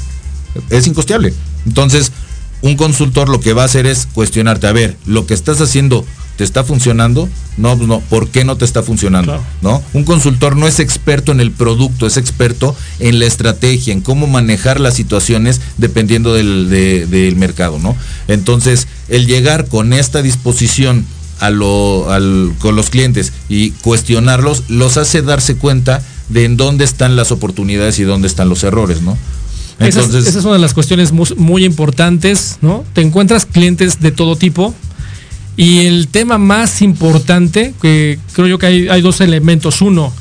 [0.69, 1.33] Es incosteable.
[1.65, 2.11] Entonces,
[2.61, 6.05] un consultor lo que va a hacer es cuestionarte, a ver, lo que estás haciendo
[6.37, 9.41] te está funcionando, no, no, ¿por qué no te está funcionando?
[9.61, 9.81] ¿No?
[9.93, 14.27] Un consultor no es experto en el producto, es experto en la estrategia, en cómo
[14.27, 17.95] manejar las situaciones dependiendo del, del mercado, ¿no?
[18.27, 21.05] Entonces, el llegar con esta disposición
[21.39, 22.07] a lo,
[22.59, 27.99] con los clientes y cuestionarlos, los hace darse cuenta de en dónde están las oportunidades
[27.99, 29.17] y dónde están los errores, ¿no?
[29.79, 32.85] Entonces, esa, es, una de las cuestiones muy, importantes, ¿no?
[32.93, 34.73] Te encuentras clientes de todo tipo
[35.57, 39.81] y el tema más importante, que creo yo que hay, dos elementos.
[39.81, 40.13] Uno,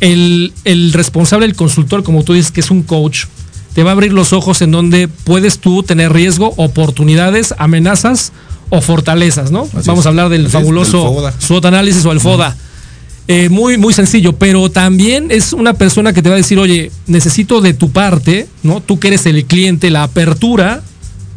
[0.00, 3.26] el, el, responsable, el consultor, como tú dices, que es un coach,
[3.74, 8.32] te va a abrir los ojos en donde puedes tú tener riesgo, oportunidades, amenazas
[8.70, 9.68] o fortalezas, ¿no?
[9.84, 12.56] Vamos a hablar del fabuloso SWOT análisis o el FODA.
[13.28, 16.92] Eh, muy, muy sencillo, pero también es una persona que te va a decir, oye,
[17.08, 18.80] necesito de tu parte, ¿no?
[18.80, 20.82] Tú que eres el cliente, la apertura,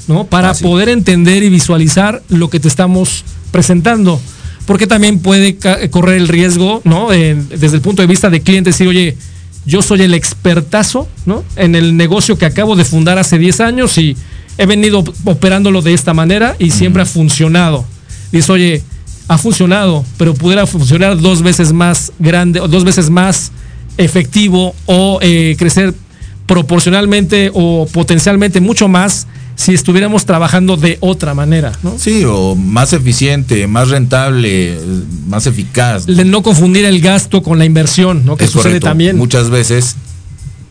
[0.08, 0.26] ¿no?
[0.26, 4.22] Para poder entender y visualizar lo que te estamos presentando.
[4.68, 5.58] Porque también puede
[5.90, 7.10] correr el riesgo, ¿no?
[7.10, 9.18] desde el punto de vista de cliente, decir, oye,
[9.66, 11.44] yo soy el expertazo, ¿no?
[11.56, 14.16] En el negocio que acabo de fundar hace 10 años y
[14.60, 17.86] he venido operándolo de esta manera y siempre ha funcionado.
[18.30, 18.84] Dice, oye,
[19.30, 23.54] ha funcionado, pero pudiera funcionar dos veces más grande o dos veces más
[23.98, 25.94] efectivo o eh, crecer
[26.46, 31.98] proporcionalmente o potencialmente mucho más si estuviéramos trabajando de otra manera, ¿no?
[31.98, 34.78] Sí, o más eficiente, más rentable,
[35.28, 36.06] más eficaz.
[36.06, 36.24] ¿no?
[36.26, 38.36] no confundir el gasto con la inversión, ¿no?
[38.36, 39.18] Que sucede también.
[39.18, 39.96] Muchas veces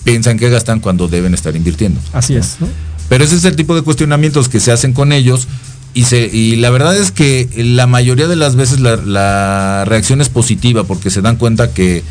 [0.05, 2.01] piensan que gastan cuando deben estar invirtiendo.
[2.12, 2.57] Así es.
[2.61, 2.66] ¿no?
[3.09, 5.49] Pero ese es el tipo de cuestionamientos que se hacen con ellos
[5.94, 10.29] y, se, y la verdad es que la mayoría de las veces la, reacción es
[10.29, 12.05] positiva porque se dan cuenta que,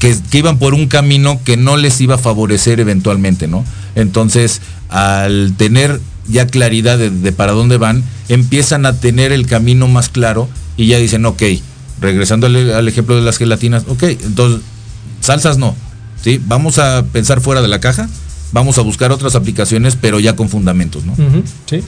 [0.00, 3.64] que, iban por un camino que no les iba a favorecer eventualmente, ¿no?
[3.94, 10.08] Entonces, al tener ya claridad de, para dónde van, empiezan a tener el camino más
[10.08, 11.42] claro y ya dicen, ok,
[12.00, 14.60] regresando al, ejemplo de las gelatinas, ok, entonces,
[15.20, 15.74] salsas no,
[16.22, 16.40] ¿sí?
[16.46, 18.08] Vamos a pensar fuera de la caja
[18.52, 21.14] vamos a buscar otras aplicaciones, pero ya con fundamentos, ¿no?
[21.66, 21.82] sí.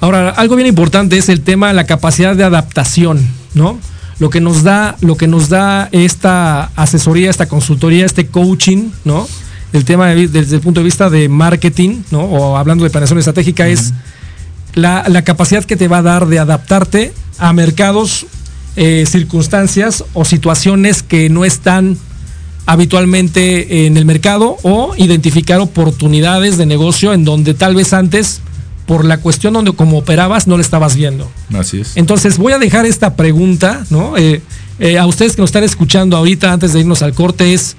[0.00, 3.78] Ahora, algo bien importante es el tema de la capacidad de adaptación, ¿no?
[4.18, 9.26] Lo que nos da, lo que nos da esta asesoría, esta consultoría, este coaching, ¿no?
[9.72, 12.20] El tema desde el punto de vista de marketing, ¿no?
[12.20, 13.92] O hablando de planeación estratégica, es
[14.74, 18.26] la, capacidad que te va a dar de adaptarte a mercados,
[18.76, 21.96] eh, circunstancias o situaciones que no están
[22.66, 28.40] habitualmente en el mercado o identificar oportunidades de negocio en donde tal vez antes
[28.86, 31.30] por la cuestión donde como operabas no le estabas viendo.
[31.54, 31.96] Así es.
[31.96, 34.16] Entonces voy a dejar esta pregunta, ¿no?
[34.16, 34.42] Eh,
[34.78, 37.76] eh, a ustedes que nos están escuchando ahorita antes de irnos al corte es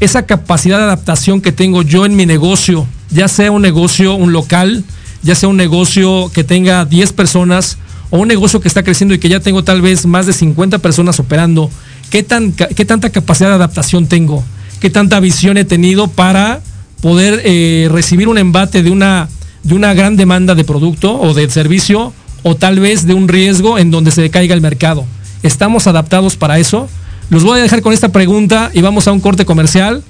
[0.00, 4.32] esa capacidad de adaptación que tengo yo en mi negocio, ya sea un negocio, un
[4.32, 4.84] local,
[5.22, 7.78] ya sea un negocio que tenga 10 personas
[8.10, 10.78] o un negocio que está creciendo y que ya tengo tal vez más de 50
[10.78, 11.70] personas operando,
[12.12, 14.44] ¿qué, tan, qué tanta capacidad de adaptación tengo?
[14.80, 16.60] ¿Qué tanta visión he tenido para
[17.00, 19.30] poder eh, recibir un embate de una,
[19.62, 23.78] de una gran demanda de producto o de servicio o tal vez de un riesgo
[23.78, 25.06] en donde se caiga el mercado?
[25.42, 26.86] ¿Estamos adaptados para eso?
[27.30, 30.02] Los voy a dejar con esta pregunta y vamos a un corte comercial.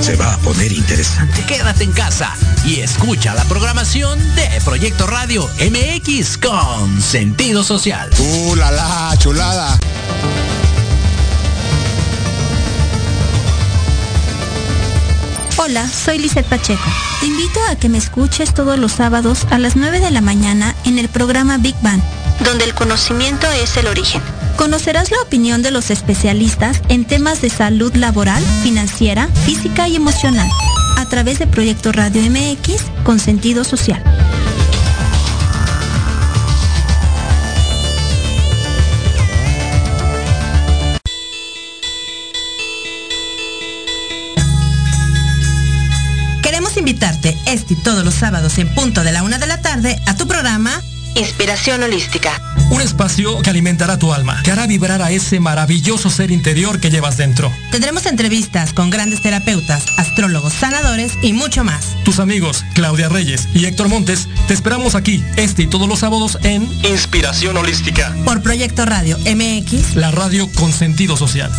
[0.00, 1.44] Se va a poner interesante.
[1.46, 2.32] Quédate en casa
[2.64, 8.10] y escucha la programación de Proyecto Radio MX con sentido social.
[8.18, 9.78] ¡Uh, la, la chulada!
[15.56, 16.84] Hola, soy Lizeth Pacheco.
[17.20, 20.76] Te invito a que me escuches todos los sábados a las 9 de la mañana
[20.84, 22.00] en el programa Big Bang,
[22.44, 24.22] donde el conocimiento es el origen.
[24.56, 30.48] Conocerás la opinión de los especialistas en temas de salud laboral, financiera, física y emocional,
[30.96, 34.02] a través de Proyecto Radio MX con sentido social.
[46.42, 50.00] Queremos invitarte este y todos los sábados en punto de la una de la tarde
[50.06, 50.82] a tu programa
[51.14, 52.55] Inspiración Holística.
[52.70, 56.90] Un espacio que alimentará tu alma, que hará vibrar a ese maravilloso ser interior que
[56.90, 57.52] llevas dentro.
[57.70, 61.94] Tendremos entrevistas con grandes terapeutas, astrólogos, sanadores y mucho más.
[62.04, 66.38] Tus amigos Claudia Reyes y Héctor Montes te esperamos aquí este y todos los sábados
[66.42, 69.94] en Inspiración Holística, Por Proyecto Radio MX.
[69.94, 71.50] la radio con sentido social.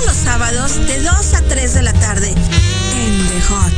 [0.00, 3.72] Todos los sábados de 2 a 3 de la tarde en The Hot.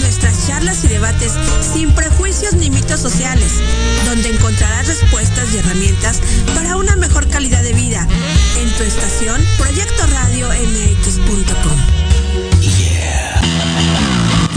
[0.00, 1.34] Nuestras charlas y debates
[1.72, 3.52] sin prejuicios ni mitos sociales,
[4.06, 6.20] donde encontrarás respuestas y herramientas
[6.54, 8.06] para una mejor calidad de vida
[8.58, 10.48] en tu estación Proyecto Radio.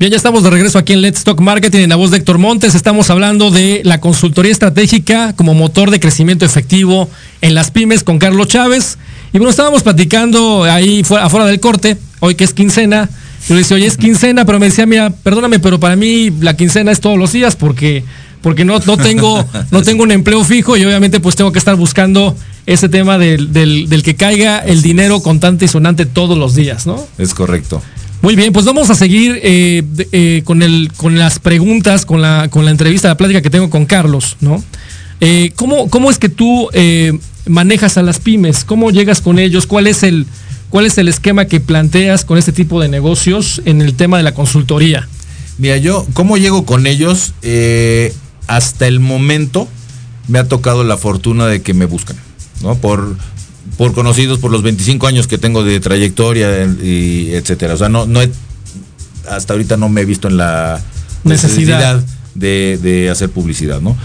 [0.00, 2.38] Bien, ya estamos de regreso aquí en Let's Talk Marketing en la voz de Héctor
[2.38, 2.74] Montes.
[2.74, 7.10] Estamos hablando de la consultoría estratégica como motor de crecimiento efectivo
[7.42, 8.96] en las pymes con Carlos Chávez.
[9.34, 13.10] Y bueno, estábamos platicando ahí fuera, afuera del corte, hoy que es quincena.
[13.46, 16.56] Yo le decía, oye, es quincena, pero me decía, mira, perdóname, pero para mí la
[16.56, 18.02] quincena es todos los días porque,
[18.40, 21.76] porque no, no, tengo, no tengo un empleo fijo y obviamente pues tengo que estar
[21.76, 22.34] buscando
[22.64, 26.86] ese tema del, del, del que caiga el dinero contante y sonante todos los días,
[26.86, 27.06] ¿no?
[27.18, 27.82] Es correcto.
[28.22, 32.48] Muy bien, pues vamos a seguir eh, eh, con, el, con las preguntas, con la,
[32.50, 34.62] con la entrevista, la plática que tengo con Carlos, ¿no?
[35.20, 36.68] Eh, ¿cómo, ¿Cómo es que tú
[37.46, 38.64] manejas a las pymes?
[38.64, 39.66] ¿Cómo llegas con ellos?
[39.66, 40.26] ¿Cuál es, el,
[40.68, 44.22] ¿Cuál es el esquema que planteas con este tipo de negocios en el tema de
[44.22, 45.08] la consultoría?
[45.56, 47.32] Mira, yo, ¿cómo llego con ellos?
[48.46, 49.66] Hasta el momento
[50.28, 52.16] me ha tocado la fortuna de que me buscan,
[52.62, 52.74] ¿no?
[52.74, 53.16] Por,
[53.76, 57.74] por conocidos, por los 25 años que tengo de trayectoria y etcétera.
[57.74, 58.30] O sea, no, no he-
[59.28, 60.80] hasta ahorita no me he visto en la
[61.24, 61.96] Necesidad.
[61.96, 62.04] necesidad
[62.34, 63.96] de, de hacer publicidad, ¿no?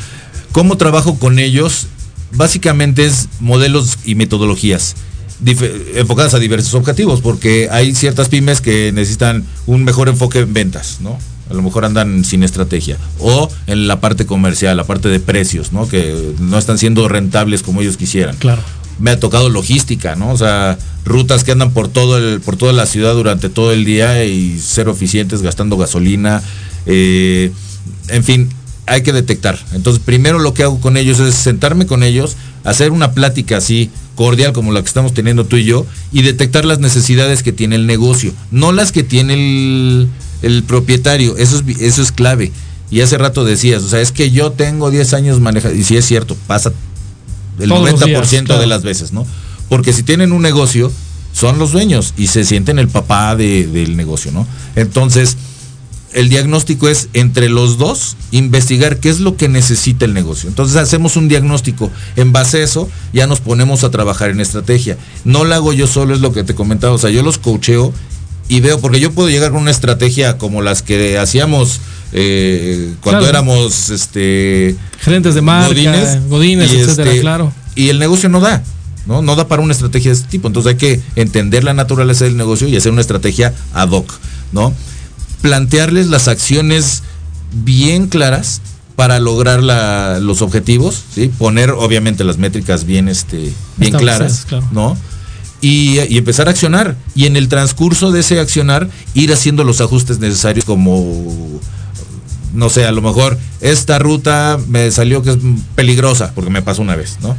[0.51, 1.87] ¿Cómo trabajo con ellos?
[2.31, 4.95] Básicamente es modelos y metodologías
[5.95, 10.97] enfocadas a diversos objetivos, porque hay ciertas pymes que necesitan un mejor enfoque en ventas,
[11.01, 11.17] ¿no?
[11.49, 12.97] A lo mejor andan sin estrategia.
[13.19, 15.87] O en la parte comercial, la parte de precios, ¿no?
[15.87, 18.35] Que no están siendo rentables como ellos quisieran.
[18.37, 18.61] Claro.
[18.99, 20.31] Me ha tocado logística, ¿no?
[20.31, 23.85] O sea, rutas que andan por todo el, por toda la ciudad durante todo el
[23.85, 26.41] día y ser eficientes gastando gasolina.
[26.85, 27.51] eh,
[28.09, 28.49] en fin,
[28.87, 29.57] hay que detectar.
[29.73, 33.89] Entonces, primero lo que hago con ellos es sentarme con ellos, hacer una plática así
[34.15, 37.75] cordial como la que estamos teniendo tú y yo y detectar las necesidades que tiene
[37.75, 40.09] el negocio, no las que tiene el,
[40.41, 41.37] el propietario.
[41.37, 42.51] Eso es, eso es clave.
[42.91, 45.97] Y hace rato decías, o sea, es que yo tengo 10 años manejando, y si
[45.97, 46.71] es cierto, pasa
[47.59, 48.61] el Todos los 90% días, claro.
[48.61, 49.25] de las veces, ¿no?
[49.69, 50.91] Porque si tienen un negocio,
[51.33, 54.47] son los dueños y se sienten el papá de- del negocio, ¿no?
[54.75, 55.37] Entonces,
[56.13, 60.47] el diagnóstico es entre los dos investigar qué es lo que necesita el negocio.
[60.47, 61.91] Entonces hacemos un diagnóstico.
[62.15, 64.97] En base a eso ya nos ponemos a trabajar en estrategia.
[65.25, 66.93] No la hago yo solo, es lo que te comentaba.
[66.93, 67.93] O sea, yo los coacheo
[68.47, 71.79] y veo, porque yo puedo llegar con una estrategia como las que hacíamos
[72.13, 73.29] eh, cuando Claro.
[73.29, 75.67] éramos este Gerentes de marca,
[76.29, 77.51] godines, y etcétera, este, claro.
[77.75, 78.63] Y el negocio no da,
[79.05, 79.21] ¿no?
[79.21, 80.47] No da para una estrategia de este tipo.
[80.47, 84.13] Entonces hay que entender la naturaleza del negocio y hacer una estrategia ad hoc,
[84.51, 84.73] ¿no?
[85.41, 87.03] Plantearles las acciones
[87.51, 88.61] bien claras
[88.95, 91.29] para lograr la- los objetivos, ¿sí?
[91.37, 94.67] Poner obviamente las métricas bien, este, bien claras, claro.
[94.71, 94.97] ¿no?
[95.67, 96.95] Y, empezar a accionar.
[97.15, 101.59] Y en el transcurso de ese accionar, ir haciendo los ajustes necesarios como
[102.53, 105.37] no sé, a lo mejor esta ruta me salió que es
[105.73, 107.35] peligrosa, porque me pasó una vez, ¿no?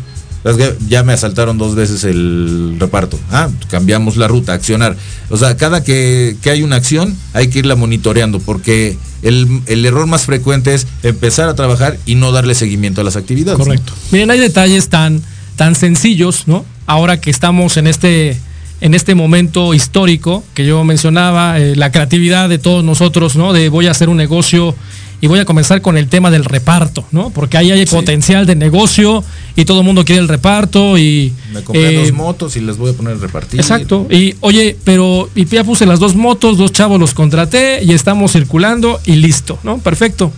[0.89, 3.19] Ya me asaltaron dos veces el reparto.
[3.31, 4.97] Ah, cambiamos la ruta, accionar.
[5.31, 9.87] O sea, cada que, que hay una acción hay que irla monitoreando, porque el, el
[9.87, 13.59] error más frecuente es empezar a trabajar y no darle seguimiento a las actividades.
[13.59, 13.93] Correcto.
[14.11, 15.23] Miren, hay detalles tan,
[15.57, 16.65] tan sencillos, ¿no?
[16.87, 18.37] Ahora que estamos en este,
[18.81, 23.53] en este momento histórico que yo mencionaba, eh, la creatividad de todos nosotros, ¿no?
[23.53, 24.75] De voy a hacer un negocio
[25.21, 27.31] y voy a comenzar con el tema del reparto, ¿no?
[27.31, 27.95] Porque ahí hay Sí.
[27.97, 29.25] potencial de negocio
[29.57, 31.33] y todo el mundo quiere el reparto y...
[31.55, 33.59] Me compré eh, dos motos y les voy a poner a repartir.
[33.59, 34.07] Exacto.
[34.11, 38.33] Y oye, pero y ya puse las dos motos, dos chavos los contraté y estamos
[38.33, 39.79] circulando y listo, ¿no?
[39.79, 40.33] Perfecto.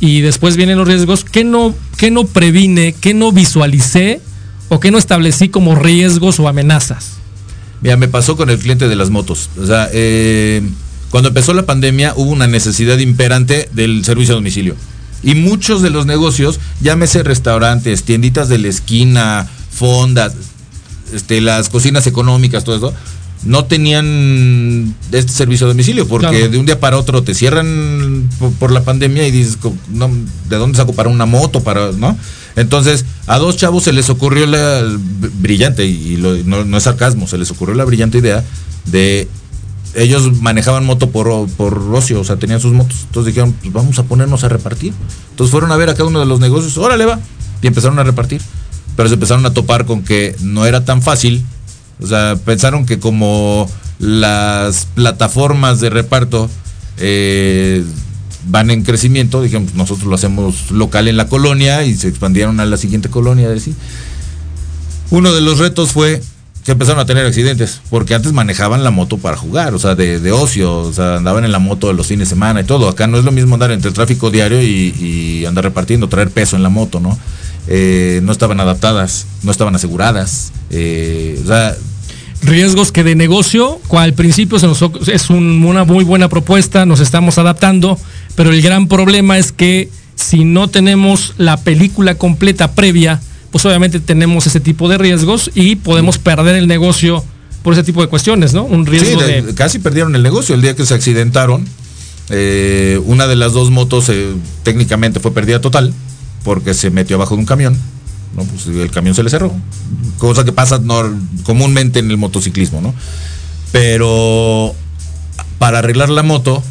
[0.00, 1.24] Y después vienen los riesgos.
[1.24, 4.20] ¿Qué no, qué no previne, qué no visualicé
[4.70, 7.18] o qué no establecí como riesgos o amenazas?
[7.82, 9.50] Mira, me pasó con el cliente de las motos.
[9.60, 10.62] O sea, eh,
[11.10, 14.76] cuando empezó la pandemia hubo una necesidad imperante del servicio a domicilio.
[15.22, 20.34] Y muchos de los negocios, llámese restaurantes, tienditas de la esquina, fondas,
[21.12, 22.94] este, las cocinas económicas, todo eso,
[23.44, 26.48] no tenían este servicio a domicilio porque Claro.
[26.50, 30.10] de un día para otro te cierran por, por la pandemia y dices, no,
[30.48, 31.62] ¿de dónde saco para una moto?
[31.62, 32.16] para ¿no?
[32.56, 36.82] Entonces, a dos chavos se les ocurrió la br- brillante, y lo- no, no es
[36.82, 38.44] sarcasmo, se les ocurrió la brillante idea
[38.86, 39.28] de
[39.94, 42.98] ellos manejaban moto por, por ocio, o sea, tenían sus motos.
[43.06, 44.92] Entonces dijeron, pues vamos a ponernos a repartir.
[45.30, 47.18] Entonces fueron a ver a cada uno de los negocios, órale va,
[47.62, 48.40] y empezaron a repartir.
[48.96, 51.42] Pero se empezaron a topar con que no era tan fácil.
[52.02, 56.48] O sea, pensaron que como las plataformas de reparto
[56.96, 57.84] eh,
[58.48, 62.60] van en crecimiento, dijeron, pues nosotros lo hacemos local en la colonia y se expandieron
[62.60, 63.52] a la siguiente colonia.
[63.52, 63.74] Así.
[65.10, 66.22] Uno de los retos fue
[66.64, 70.20] que empezaron a tener accidentes, porque antes manejaban la moto para jugar, o sea, de,
[70.20, 72.88] de ocio, o sea, andaban en la moto de los fines de semana y todo.
[72.88, 76.30] Acá no es lo mismo andar entre el tráfico diario y, y andar repartiendo, traer
[76.30, 77.18] peso en la moto, ¿no?
[77.66, 81.76] Eh, no estaban adaptadas, no estaban aseguradas, eh, o sea,
[82.42, 86.86] Riesgos que de negocio, cual al principio se nos, es un- una muy buena propuesta,
[86.86, 87.98] nos estamos adaptando,
[88.34, 93.20] pero el gran problema es que si no tenemos la película completa previa,
[93.50, 97.22] pues obviamente tenemos ese tipo de riesgos y podemos perder el negocio
[97.62, 98.64] por ese tipo de cuestiones, ¿no?
[98.64, 99.54] Un Sí, riesgo de- de...
[99.54, 101.66] casi perdieron el negocio el día que se accidentaron.
[102.32, 104.28] eh, una de las dos motos eh,
[104.62, 105.92] técnicamente fue pérdida total
[106.44, 107.76] porque se metió abajo de un camión.
[108.36, 108.44] ¿No?
[108.44, 109.52] Pues el camión se le cerró.
[110.18, 110.80] Cosa que pasa
[111.44, 112.94] comúnmente en el motociclismo, ¿no?
[113.72, 114.74] Pero
[115.58, 116.62] para arreglar la moto,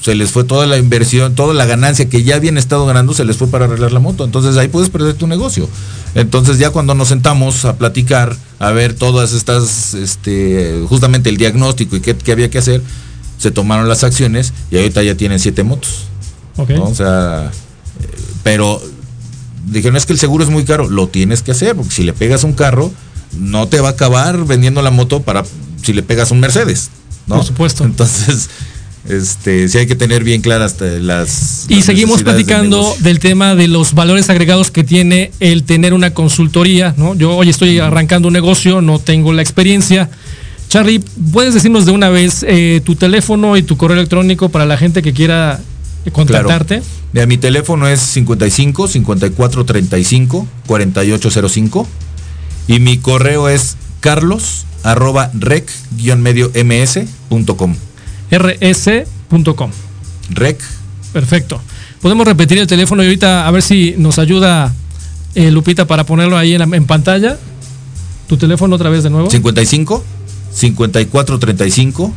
[0.00, 3.24] se les fue toda la inversión, toda la ganancia que ya habían estado ganando, se
[3.24, 4.24] les fue para arreglar la moto.
[4.24, 5.68] Entonces ahí puedes perder tu negocio.
[6.14, 11.96] Entonces ya cuando nos sentamos a platicar, a ver todas estas, este, justamente el diagnóstico
[11.96, 12.82] y qué, qué había que hacer,
[13.38, 16.06] se tomaron las acciones y ahorita ya tienen siete motos.
[16.56, 16.70] Ok.
[16.70, 16.84] ¿no?
[16.84, 17.50] O sea,
[18.00, 18.08] eh,
[19.70, 22.02] pero dijeron es que el seguro es muy caro, lo tienes que hacer, porque si
[22.02, 22.92] le pegas un carro,
[23.38, 25.44] no te va a acabar vendiendo la moto para
[25.82, 26.90] si le pegas un Mercedes,
[27.26, 27.36] ¿no?
[27.36, 27.84] Por supuesto.
[27.84, 28.50] Entonces,
[29.08, 31.66] este, sí hay que tener bien claras eh, las.
[31.68, 35.94] Y las seguimos del platicando del tema de los valores agregados que tiene el tener
[35.94, 37.14] una consultoría, ¿no?
[37.14, 40.10] Yo hoy estoy arrancando un negocio, no tengo la experiencia.
[40.68, 41.00] Charlie,
[41.32, 45.02] ¿puedes decirnos de una vez eh, tu teléfono y tu correo electrónico para la gente
[45.02, 45.60] que quiera
[46.12, 46.82] contactarte?
[47.12, 51.86] Mira, mi teléfono es 55 54 35 4805
[52.68, 57.76] Y mi correo es carlos arroba rec-medio-ms.com.
[58.30, 59.70] rs.com.
[60.30, 60.60] Rec.
[61.12, 61.60] Perfecto.
[62.00, 64.72] Podemos repetir el teléfono y ahorita a ver si nos ayuda
[65.34, 67.38] eh, Lupita para ponerlo ahí en, la- en pantalla.
[68.28, 69.28] Tu teléfono otra vez de nuevo.
[69.30, 70.04] 55
[70.52, 72.12] 5435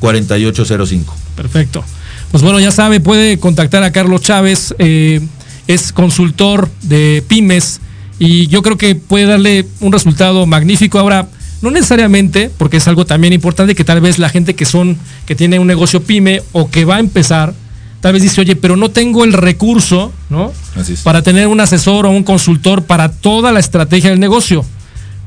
[0.00, 1.14] 4805.
[1.36, 1.84] Perfecto.
[2.30, 5.20] Pues bueno, ya sabe, puede contactar a Carlos Chávez, eh,
[5.66, 7.80] es consultor de pymes
[8.18, 10.98] y yo creo que puede darle un resultado magnífico.
[10.98, 11.28] Ahora,
[11.62, 15.34] no necesariamente, porque es algo también importante que tal vez la gente que son, que
[15.34, 17.52] tiene un negocio pyme o que va a empezar,
[18.00, 20.52] tal vez dice, oye, pero no tengo el recurso, ¿no?
[20.76, 21.00] Así es.
[21.00, 24.64] Para tener un asesor o un consultor para toda la estrategia del negocio.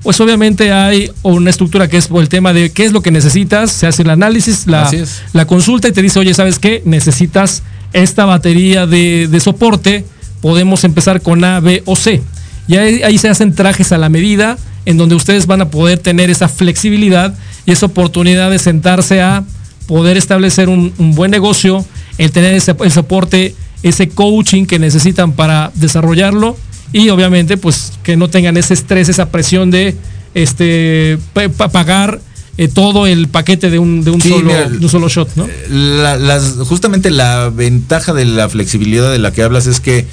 [0.04, 3.10] Pues obviamente hay una estructura que es por el tema de qué es lo que
[3.10, 6.82] necesitas, se hace el análisis, la, consulta y te dice, oye, ¿sabes qué?
[6.84, 10.06] Necesitas esta batería de, de soporte,
[10.42, 12.22] podemos empezar con A, B o C.
[12.68, 16.00] Y ahí, ahí se hacen trajes a la medida, en donde ustedes van a poder
[16.00, 17.34] tener esa flexibilidad
[17.66, 19.46] y esa oportunidad de sentarse a
[19.88, 21.86] poder establecer un, un buen negocio,
[22.18, 26.58] el tener ese el soporte, ese coaching que necesitan para desarrollarlo
[26.94, 29.96] y obviamente pues que no tengan ese estrés, esa presión de
[30.34, 32.22] este pa- pa- pagar
[32.58, 35.30] eh, todo el paquete de un, de un Sí, solo mira, de un solo shot,
[35.36, 35.48] ¿no?
[35.70, 40.06] La- las, justamente la ventaja de la flexibilidad de la que hablas es que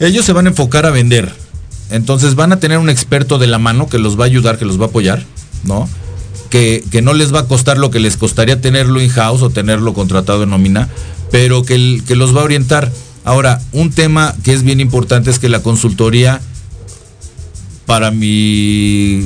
[0.00, 1.32] ellos se van a enfocar a vender.
[1.90, 4.64] Entonces van a tener un experto de la mano que los va a ayudar, que
[4.64, 5.24] los va a apoyar,
[5.64, 5.88] ¿no?
[6.50, 9.94] Que, que no les va a costar lo que les costaría tenerlo in-house o tenerlo
[9.94, 10.88] contratado en nómina,
[11.30, 12.90] pero que, que los va a orientar.
[13.24, 16.40] Ahora, un tema que es bien importante es que la consultoría
[17.86, 19.20] para mí,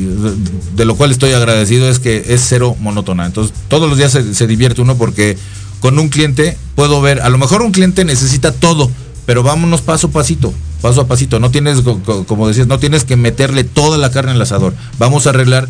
[0.75, 3.27] de lo cual estoy agradecido, es que es cero monótona.
[3.27, 5.37] Entonces, todos los días se, divierte uno porque
[5.81, 8.91] con un cliente puedo ver, a lo mejor un cliente necesita todo,
[9.27, 11.39] pero vámonos paso a pasito, paso a pasito.
[11.39, 14.75] No tienes, co- co- como decías, no tienes que meterle toda la carne al asador.
[14.99, 15.69] Vamos a arreglar,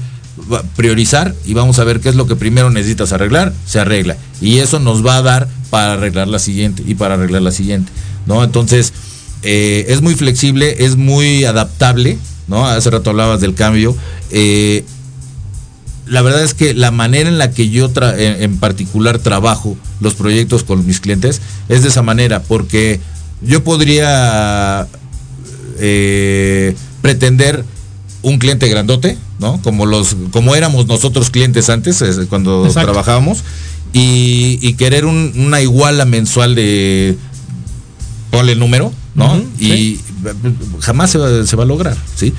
[0.77, 4.17] priorizar y vamos a ver qué es lo que primero necesitas arreglar, se arregla.
[4.41, 7.91] Y eso nos va a dar para arreglar la siguiente y para arreglar la siguiente.
[8.27, 8.43] ¿No?
[8.45, 8.93] Entonces,
[9.43, 12.19] eh, es muy flexible, es muy adaptable,
[12.49, 12.67] ¿no?
[12.67, 13.97] Hace rato hablabas del cambio.
[14.31, 14.85] eh,
[16.09, 20.15] la verdad es que la manera en la que yo tra- en, particular trabajo los
[20.15, 23.01] proyectos con mis clientes es de esa manera, porque
[23.43, 24.87] yo podría
[25.81, 27.65] eh, pretender
[28.23, 29.61] un cliente grandote, ¿no?
[29.63, 32.91] Como los, como éramos nosotros clientes antes, cuando Exacto.
[32.93, 33.43] trabajábamos,
[33.93, 37.17] y, y querer un- una iguala mensual de
[38.39, 39.37] ponle el número, ¿no?
[39.59, 40.01] Y sí.
[40.81, 42.33] jamás se va, se va a lograr, ¿sí?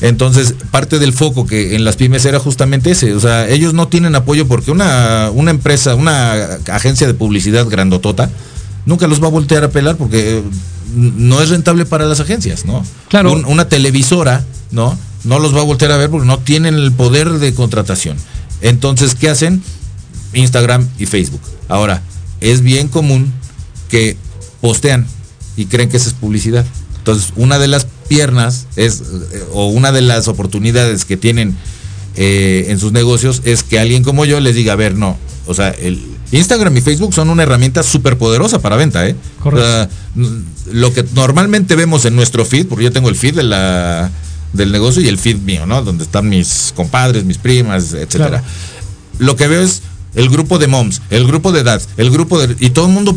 [0.00, 3.14] Entonces, parte del foco que en las pymes era justamente ese.
[3.14, 6.32] O sea, ellos no tienen apoyo porque una, una empresa, una
[6.72, 8.28] agencia de publicidad grandotota,
[8.84, 10.42] nunca los va a voltear a pelar porque eh,
[10.96, 12.84] no es rentable para las agencias, ¿no?
[13.08, 13.32] Claro.
[13.32, 14.98] Un- una televisora, ¿no?
[15.22, 18.16] No los va a voltear a ver porque no tienen el poder de contratación.
[18.60, 19.62] Entonces, ¿qué hacen?
[20.34, 21.42] Instagram y Facebook.
[21.68, 22.02] Ahora,
[22.40, 23.32] es bien común
[23.88, 24.16] que
[24.60, 25.06] postean
[25.56, 26.64] y creen que esa es publicidad.
[26.98, 31.56] Entonces, una de las piernas es, eh, o una de las oportunidades que tienen
[32.14, 35.54] eh, en sus negocios es que alguien como yo les diga, a ver, no, o
[35.54, 36.00] sea, el
[36.30, 39.16] Instagram y Facebook son una herramienta súper poderosa para venta, ¿eh?
[39.42, 39.66] Correcto.
[39.66, 39.88] O sea,
[40.72, 44.10] lo que normalmente vemos en nuestro feed, porque yo tengo el feed de la,
[44.52, 45.82] del negocio y el feed mío, ¿no?
[45.82, 48.28] Donde están mis compadres, mis primas, etcétera.
[48.28, 48.44] Claro.
[49.18, 49.82] Lo que veo es
[50.14, 52.56] el grupo de moms, el grupo de dads, el grupo de...
[52.60, 53.16] Y todo el mundo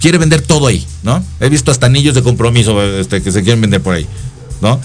[0.00, 1.22] quiere vender todo ahí, ¿no?
[1.40, 4.06] He visto hasta anillos de compromiso este, que se quieren vender por ahí,
[4.60, 4.80] ¿no?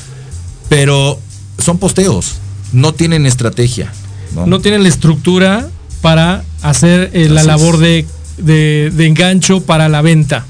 [0.69, 1.19] Pero
[1.57, 2.35] son posteos,
[2.71, 3.91] no tienen estrategia.
[4.35, 5.67] No, no tienen la estructura
[6.01, 7.81] para hacer eh, la labor es.
[7.81, 8.05] de,
[8.37, 10.45] de- de engancho para la venta.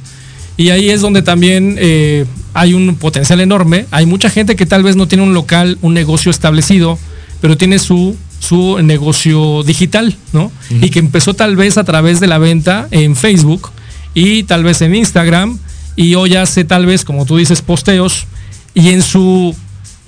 [0.58, 3.88] Y ahí es donde también eh, hay un potencial enorme.
[3.90, 7.00] Hay mucha gente que tal vez no tiene un local, un negocio establecido,
[7.42, 10.52] pero tiene su, su negocio digital, ¿no?
[10.70, 13.72] Y que empezó tal vez a través de la venta en Facebook
[14.14, 15.58] y tal vez en Instagram
[15.96, 18.26] y hoy hace tal vez, como tú dices, posteos
[18.74, 19.56] y en su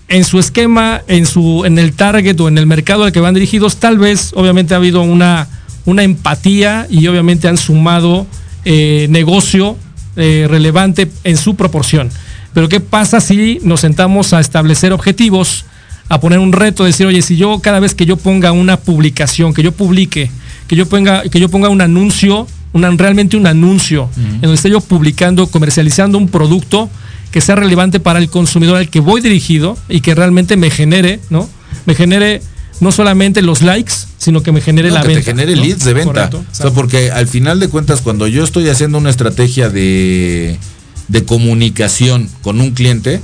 [0.09, 3.33] en su esquema, en su, en el target o en el mercado al que van
[3.33, 5.47] dirigidos, tal vez obviamente ha habido una,
[5.85, 8.27] una empatía y obviamente han sumado
[8.65, 9.77] eh, negocio
[10.15, 12.11] eh, relevante en su proporción.
[12.53, 15.65] Pero ¿qué pasa si nos sentamos a establecer objetivos,
[16.09, 19.53] a poner un reto, decir, oye, si yo cada vez que yo ponga una publicación,
[19.53, 20.29] que yo publique,
[20.67, 24.69] que yo ponga, que yo ponga un anuncio, una, realmente un anuncio, en donde esté
[24.69, 26.89] yo publicando, comercializando un producto,
[27.31, 31.19] que sea relevante para el consumidor al que voy dirigido y que realmente me genere,
[31.29, 31.49] ¿no?
[31.85, 32.41] Me genere
[32.79, 35.21] no solamente los likes, sino que me genere No, la que venta.
[35.21, 35.63] te genere ¿no?
[35.63, 36.29] leads de venta.
[36.29, 40.59] Correcto, o sea, porque al final de cuentas, cuando yo estoy haciendo una estrategia de,
[41.07, 43.21] de comunicación con un cliente,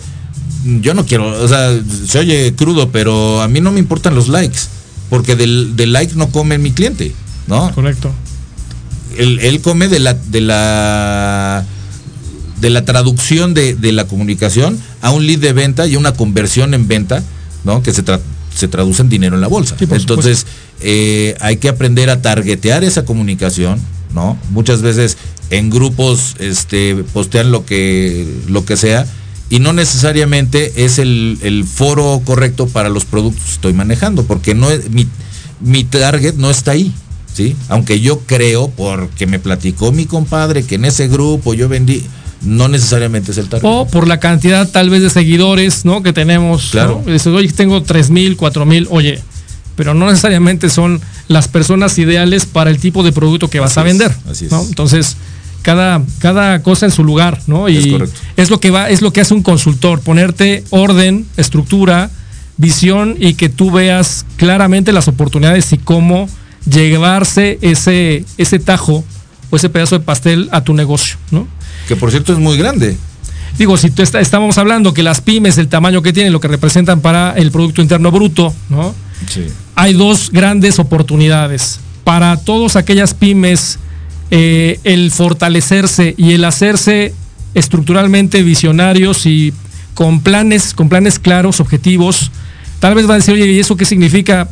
[0.81, 1.71] yo no quiero, o sea,
[2.07, 4.59] se oye crudo, pero a mí no me importan los likes,
[5.09, 7.13] porque del, del like no come mi cliente,
[7.47, 7.71] ¿no?
[7.73, 8.11] Correcto.
[9.19, 11.65] Él, él come de la, de la
[12.61, 16.73] de la traducción de, de, la comunicación a un lead de venta y una conversión
[16.73, 17.23] en venta,
[17.63, 17.81] ¿no?
[17.83, 18.19] Que se, tra
[18.53, 19.75] se traduce en dinero en la bolsa.
[19.77, 20.45] Sí, Entonces,
[20.81, 23.79] eh, hay que aprender a targetear esa comunicación,
[24.13, 24.37] ¿no?
[24.49, 25.17] Muchas veces
[25.49, 29.05] en grupos este, postean lo que, lo que sea
[29.49, 34.53] y no necesariamente es el, el, foro correcto para los productos que estoy manejando, porque
[34.53, 35.07] no mi,
[35.59, 36.93] mi target no está ahí.
[37.39, 37.55] ¿Sí?
[37.69, 42.03] Aunque yo creo, porque me platicó mi compadre que en ese grupo yo vendí,
[42.41, 43.65] no necesariamente es el target.
[43.65, 46.03] O por la cantidad tal vez de seguidores, ¿no?
[46.03, 46.71] Que tenemos.
[46.71, 47.01] Claro.
[47.05, 47.13] ¿no?
[47.13, 49.21] Dices, oye, tengo tres mil, cuatro mil, oye,
[49.77, 53.79] pero no necesariamente son las personas ideales para el tipo de producto que vas así
[53.79, 54.11] a vender.
[54.11, 54.51] Es, así es.
[54.51, 54.61] ¿no?
[54.61, 55.15] Entonces,
[55.61, 57.69] cada, cada cosa en su lugar, ¿no?
[57.69, 58.19] Y es, correcto.
[58.35, 62.09] es lo que va, es lo que hace un consultor, ponerte orden, estructura,
[62.57, 66.27] visión y que tú veas claramente las oportunidades y cómo
[66.65, 69.03] llevarse ese, ese tajo
[69.49, 71.47] o ese pedazo de pastel a tu negocio, ¿no?
[71.87, 72.97] Que por cierto es muy grande.
[73.57, 76.47] Digo, si tú está, estamos hablando que las pymes, el tamaño que tienen, lo que
[76.47, 78.93] representan para el Producto Interno Bruto, ¿no?
[79.27, 79.47] Sí.
[79.75, 81.79] Hay dos grandes oportunidades.
[82.03, 83.79] Para todas aquellas pymes,
[84.31, 87.13] eh, el fortalecerse y el hacerse
[87.55, 89.53] estructuralmente visionarios y
[89.93, 92.31] con planes, con planes claros, objetivos,
[92.79, 94.47] tal vez va a decir, oye, ¿y eso qué significa?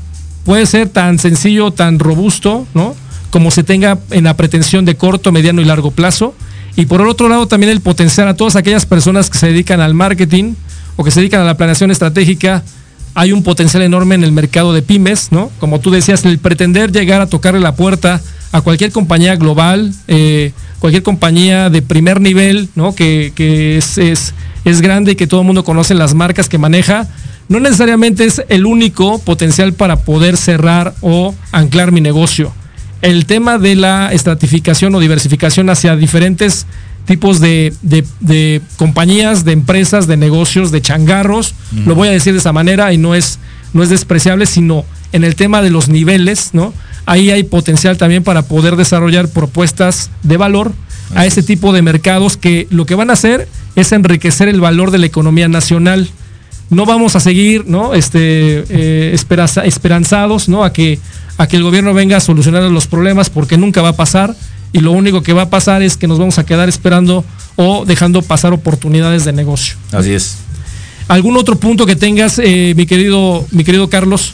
[0.47, 2.95] Puede ser tan sencillo, tan robusto, ¿no?
[3.31, 6.33] Como se tenga en la pretensión de corto, mediano y largo plazo.
[6.77, 9.81] Y por el otro lado también el potenciar a todas aquellas personas que se dedican
[9.81, 10.53] al marketing
[10.95, 12.63] o que se dedican a la planeación estratégica.
[13.13, 15.51] Hay un potencial enorme en el mercado de pymes, ¿no?
[15.59, 18.21] Como tú decías, el pretender llegar a tocarle la puerta
[18.51, 22.95] a cualquier compañía global, eh, cualquier compañía de primer nivel, ¿no?
[22.95, 24.33] Que, que es, es,
[24.65, 27.07] es, grande y que todo el mundo conoce las marcas que maneja,
[27.49, 32.53] no necesariamente es el único potencial para poder cerrar o anclar mi negocio
[33.01, 36.65] el tema de la estratificación o diversificación hacia diferentes
[37.05, 42.33] tipos de, de, de, compañías, de empresas, de negocios, de changarros, lo voy a decir
[42.33, 43.39] de esa manera y no es,
[43.71, 44.83] no es despreciable, sino
[45.13, 46.73] en el tema de los niveles, ¿no?
[47.07, 50.71] Ahí hay potencial también para poder desarrollar propuestas de valor
[51.15, 54.91] a ese tipo de mercados que lo que van a hacer es enriquecer el valor
[54.91, 56.09] de la economía nacional.
[56.69, 57.95] No vamos a seguir, ¿no?
[57.95, 60.63] Este, eh, esperanza, esperanzados, ¿no?
[60.63, 60.99] A que
[61.37, 64.35] a que el gobierno venga a solucionar los problemas porque nunca va a pasar
[64.73, 67.23] y lo único que va a pasar es que nos vamos a quedar esperando
[67.55, 69.77] o dejando pasar oportunidades de negocio.
[69.91, 70.37] Así es.
[71.07, 74.33] ¿Algún otro punto que tengas, eh, mi querido, mi querido Carlos?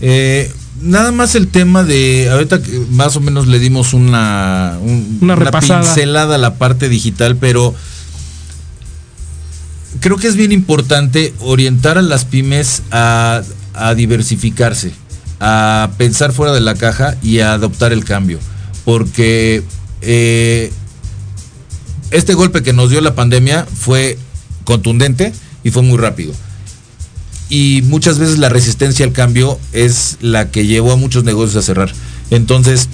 [0.00, 0.50] Eh,
[0.80, 2.60] nada más el tema de ahorita
[2.90, 7.74] más o menos le dimos una un, una, una pincelada a la parte digital, pero
[10.00, 13.42] creo que es bien importante orientar a las pymes a,
[13.74, 14.92] a diversificarse
[15.40, 18.38] a pensar fuera de la caja y a adoptar el cambio.
[18.84, 19.62] Porque
[20.00, 20.72] eh,
[22.10, 24.18] este golpe que nos dio la pandemia fue
[24.64, 26.32] contundente y fue muy rápido.
[27.48, 31.66] Y muchas veces la resistencia al cambio es la que llevó a muchos negocios a
[31.66, 31.92] cerrar.
[32.30, 32.88] Entonces,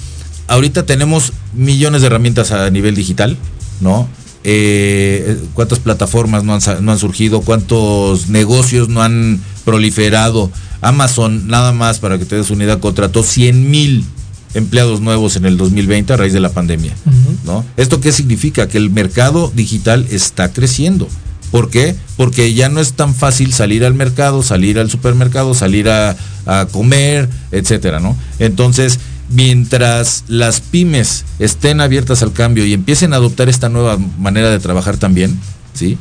[0.47, 3.37] ahorita tenemos millones de herramientas a nivel digital,
[3.79, 4.07] ¿no?
[4.43, 10.51] Eh, cuántas plataformas no han, no han surgido, cuántos negocios no han proliferado.
[10.81, 14.05] Amazon, nada más para que te des una idea, contrató 100 mil
[14.53, 16.93] empleados nuevos en el 2020 a raíz de la pandemia.
[17.05, 17.45] Uh -huh.
[17.45, 17.65] ¿no?
[17.77, 18.67] ¿Esto qué significa?
[18.67, 21.07] Que el mercado digital está creciendo.
[21.51, 21.95] ¿Por qué?
[22.17, 26.65] Porque ya no es tan fácil salir al mercado, salir al supermercado, salir a, a
[26.71, 28.17] comer, etcétera, ¿no?
[28.39, 28.99] Entonces,
[29.29, 34.59] mientras las pymes estén abiertas al cambio y empiecen a adoptar esta nueva manera de
[34.59, 35.37] trabajar también,
[35.73, 35.97] ¿sí?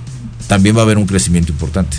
[0.46, 1.96] También va a haber un crecimiento importante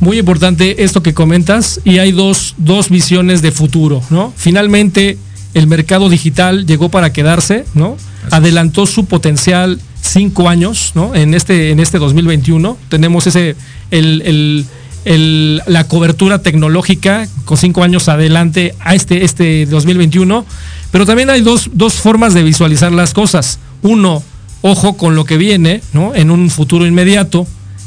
[0.00, 4.32] muy importante esto que comentas y hay dos, dos visiones de futuro, ¿no?
[4.36, 5.18] Finalmente
[5.54, 7.96] el mercado digital llegó para quedarse, ¿no?
[8.26, 11.14] Así Adelantó su potencial cinco años, ¿no?
[11.14, 13.56] En este, en este 2021 tenemos ese,
[13.90, 14.66] el,
[15.04, 20.44] el, la cobertura tecnológica con cinco años adelante a este, este 2021,
[20.90, 23.58] pero también hay dos, dos formas de visualizar las cosas.
[23.82, 24.22] Uno,
[24.62, 26.14] ojo con lo que viene, ¿no?
[26.14, 27.46] En un futuro inmediato,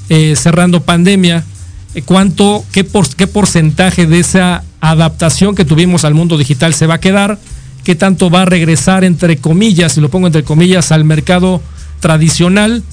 [0.09, 1.45] eh, cerrando pandemia,
[2.05, 6.95] cuánto, qué, por, qué porcentaje de esa adaptación que tuvimos al mundo digital se va
[6.95, 7.39] a quedar,
[7.83, 11.61] qué tanto va a regresar, entre comillas, y lo pongo entre comillas, al mercado
[11.99, 12.83] tradicional.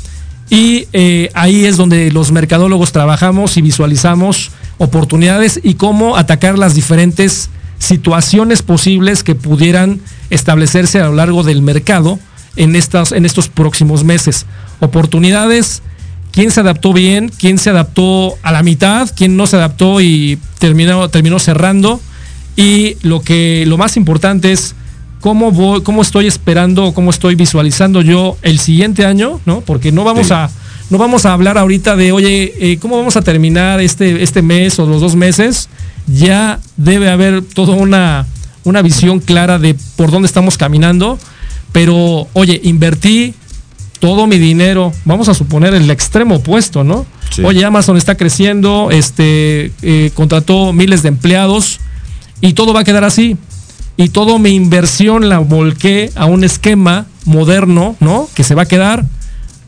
[0.51, 6.75] Y eh, ahí es donde los mercadólogos trabajamos y visualizamos oportunidades y cómo atacar las
[6.75, 10.01] diferentes situaciones posibles que pudieran
[10.31, 12.19] establecerse a lo largo del mercado
[12.57, 14.47] en, estas, en estos próximos meses.
[14.81, 15.83] Oportunidades
[16.35, 20.39] quién se adaptó bien, quién se adaptó a la mitad, quién no se adaptó y
[20.59, 22.01] terminó, terminó cerrando.
[22.57, 24.75] Y lo que lo más importante es
[25.25, 29.63] cómo voy, cómo estoy esperando, cómo estoy visualizando yo el siguiente año, ¿no?
[29.63, 30.35] Porque no vamos Sí.
[30.35, 30.51] a
[30.91, 34.79] no vamos a hablar ahorita de, oye, eh, ¿cómo vamos a terminar este, este mes
[34.79, 35.71] o los dos meses?
[36.07, 38.27] Ya debe haber toda una,
[38.65, 41.19] una visión clara de por dónde estamos caminando.
[41.73, 43.33] Pero, oye, invertí
[44.01, 47.07] todo mi dinero, vamos a suponer el extremo opuesto, ¿no?
[47.31, 47.41] Sí.
[47.43, 51.81] Oye, Amazon está creciendo, este, eh, contrató miles de empleados
[52.43, 53.39] y todo va a quedar así.
[53.97, 58.29] Y toda mi inversión la volqué a un esquema moderno, ¿no?
[58.35, 59.05] Que se va a quedar.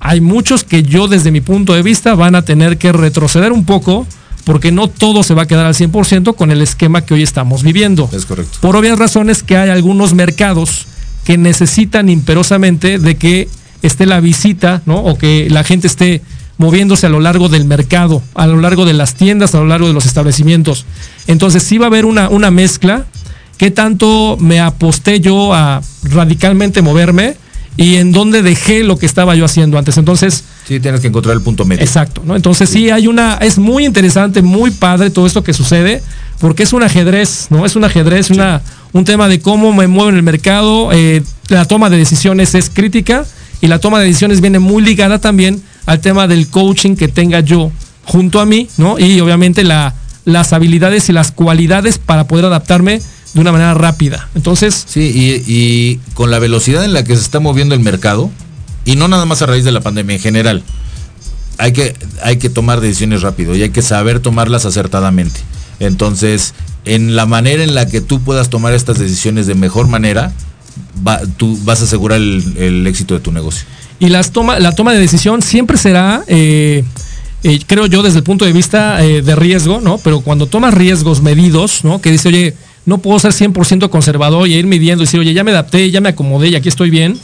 [0.01, 3.65] Hay muchos que yo desde mi punto de vista van a tener que retroceder un
[3.65, 4.07] poco
[4.45, 7.63] porque no todo se va a quedar al 100% con el esquema que hoy estamos
[7.65, 8.09] viviendo.
[8.13, 8.59] Es correcto.
[8.61, 10.87] Por obvias razones que hay algunos mercados
[11.25, 13.49] que necesitan imperosamente de que
[13.83, 14.99] esté la visita, ¿no?
[14.99, 16.23] O que la gente esté
[16.59, 19.89] moviéndose a lo largo del mercado, a lo largo de las tiendas, a lo largo
[19.89, 20.87] de los establecimientos.
[21.27, 23.07] Entonces sí va a haber una, una mezcla.
[23.57, 27.37] ¿Qué tanto me aposté yo a radicalmente moverme
[27.77, 29.97] y en dónde dejé lo que estaba yo haciendo antes?
[29.97, 31.85] Entonces, Sí, tienes que encontrar el punto medio.
[31.85, 32.35] Exacto, ¿no?
[32.35, 36.03] Entonces sí hay una, es muy interesante, muy padre todo esto que sucede,
[36.41, 37.65] porque es un ajedrez, ¿no?
[37.65, 41.67] Es un ajedrez, una, un tema de cómo me muevo en el mercado, eh, la
[41.67, 43.25] toma de decisiones es crítica
[43.61, 47.39] y la toma de decisiones viene muy ligada también al tema del coaching que tenga
[47.39, 47.71] yo
[48.05, 48.99] junto a mí, ¿no?
[48.99, 49.95] Y obviamente la,
[50.25, 53.01] las habilidades y las cualidades para poder adaptarme
[53.37, 54.29] de una manera rápida.
[54.35, 58.31] Entonces, Sí, y, y con la velocidad en la que se está moviendo el mercado,
[58.85, 60.63] y no nada más a raíz de la pandemia en general,
[61.59, 65.41] hay que, hay que tomar decisiones rápido y hay que saber tomarlas acertadamente.
[65.81, 70.33] Entonces, en la manera en la que tú puedas tomar estas decisiones de mejor manera,
[71.07, 73.67] va- tú vas a asegurar el, el éxito de tu negocio.
[73.99, 76.85] Y las toma, la toma de decisión siempre será, eh,
[77.43, 79.99] eh, creo yo, desde el punto de vista eh, de riesgo, ¿no?
[79.99, 82.01] Pero cuando tomas riesgos medidos, ¿no?
[82.01, 82.55] Que dice, oye,
[82.87, 86.01] no puedo ser 100% conservador y ir midiendo y decir, oye, ya me adapté, ya
[86.01, 87.19] me acomodé y aquí estoy bien.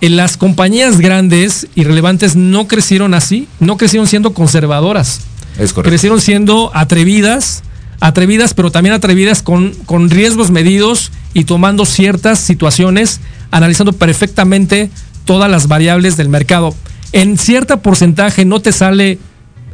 [0.00, 5.22] En las compañías grandes y relevantes no crecieron así, no crecieron siendo conservadoras.
[5.58, 5.90] Es correcto.
[5.90, 7.62] Crecieron siendo atrevidas,
[7.98, 14.88] atrevidas, pero también atrevidas con, con riesgos medidos y tomando ciertas situaciones, analizando perfectamente
[15.24, 16.74] todas las variables del mercado.
[17.12, 19.18] En cierto porcentaje no te sale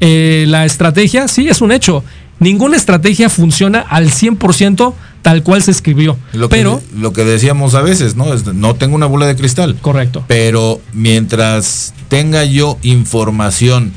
[0.01, 2.03] eh, la estrategia, sí, es un hecho.
[2.39, 6.17] Ninguna estrategia funciona al 100% tal cual se escribió.
[6.33, 8.33] Lo que, pero, lo que decíamos a veces, ¿no?
[8.35, 9.77] Es- no tengo una bola de cristal.
[9.81, 10.23] correcto.
[10.29, 13.93] Pero mientras tenga yo información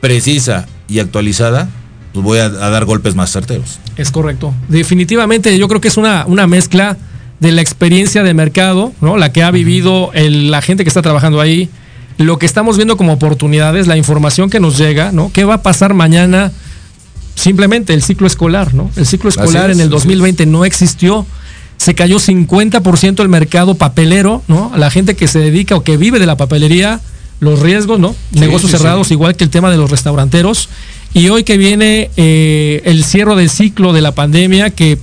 [0.00, 1.68] precisa y actualizada,
[2.12, 3.78] pues voy a, a dar golpes más certeros.
[3.96, 4.54] Es correcto.
[4.68, 6.96] Definitivamente yo creo que es una, una mezcla
[7.40, 9.16] de la experiencia de mercado, ¿no?
[9.16, 11.68] La que ha vivido el- la gente que está trabajando ahí,
[12.16, 15.30] lo que estamos viendo como oportunidades, la información que nos llega, ¿no?
[15.32, 16.52] ¿Qué va a pasar mañana?
[17.38, 18.90] Simplemente el ciclo escolar, ¿no?
[18.96, 20.02] El ciclo escolar es, en el así es.
[20.02, 21.24] 2020 no existió.
[21.76, 24.72] Se cayó 50% el mercado papelero, ¿no?
[24.76, 27.00] La gente que se dedica o que vive de la papelería,
[27.38, 28.16] los riesgos, ¿no?
[28.32, 29.14] Negocios sí, cerrados, sí.
[29.14, 30.68] igual que el tema de los restauranteros.
[31.14, 34.98] Y hoy que viene eh, el cierre del ciclo de la pandemia, que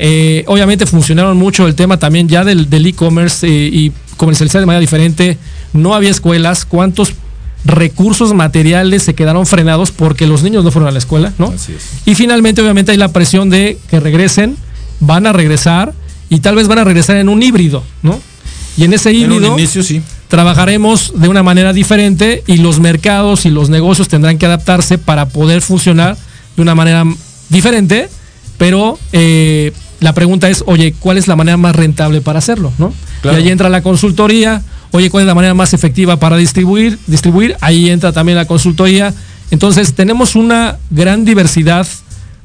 [0.00, 4.66] eh, obviamente funcionaron mucho el tema también ya del del e-commerce eh, y comercializar de
[4.66, 5.38] manera diferente.
[5.72, 6.64] No había escuelas.
[6.64, 7.14] ¿Cuántos
[7.66, 11.46] recursos materiales se quedaron frenados porque los niños no fueron a la escuela, ¿no?
[11.46, 11.82] Así es.
[12.06, 14.56] Y finalmente, obviamente, hay la presión de que regresen,
[15.00, 15.92] van a regresar
[16.28, 18.20] y tal vez van a regresar en un híbrido, ¿no?
[18.76, 20.02] Y en ese En un híbrido inicio sí.
[20.28, 25.26] trabajaremos de una manera diferente y los mercados y los negocios tendrán que adaptarse para
[25.28, 26.16] poder funcionar
[26.56, 27.04] de una manera
[27.48, 28.08] diferente,
[28.58, 32.72] pero eh, la pregunta es, oye, ¿cuál es la manera más rentable para hacerlo?
[32.78, 32.92] ¿no?
[33.22, 33.38] Claro.
[33.38, 34.62] Y ahí entra la consultoría,
[34.92, 36.98] oye, ¿cuál es la manera más efectiva para distribuir?
[37.06, 39.12] Distribuir, ahí entra también la consultoría.
[39.50, 41.86] Entonces, tenemos una gran diversidad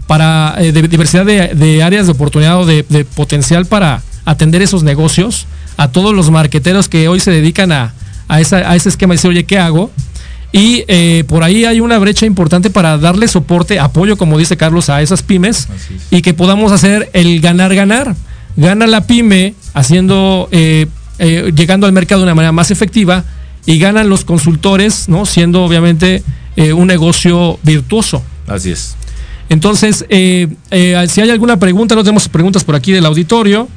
[0.08, 4.62] para eh, de- diversidad de, de áreas de oportunidad o de, de potencial para atender
[4.62, 7.94] esos negocios, a todos los marqueteros que hoy se dedican a,
[8.28, 9.90] a, esa- a ese esquema y decir, oye, ¿qué hago?
[10.52, 14.90] Y eh, por ahí hay una brecha importante para darle soporte, apoyo, como dice Carlos,
[14.90, 16.02] a esas pymes es.
[16.12, 18.16] y que podamos hacer el ganar-ganar.
[18.58, 20.88] Gana la pyme haciendo, eh,
[21.22, 23.24] eh, llegando al mercado de una manera más efectiva
[23.66, 25.26] y ganan los consultores, ¿no?
[25.26, 26.24] Siendo obviamente
[26.58, 28.22] eh, un negocio virtuoso.
[28.48, 28.96] Así es.
[29.50, 33.68] Entonces, eh, eh, si hay alguna pregunta, no tenemos preguntas por aquí del auditorio,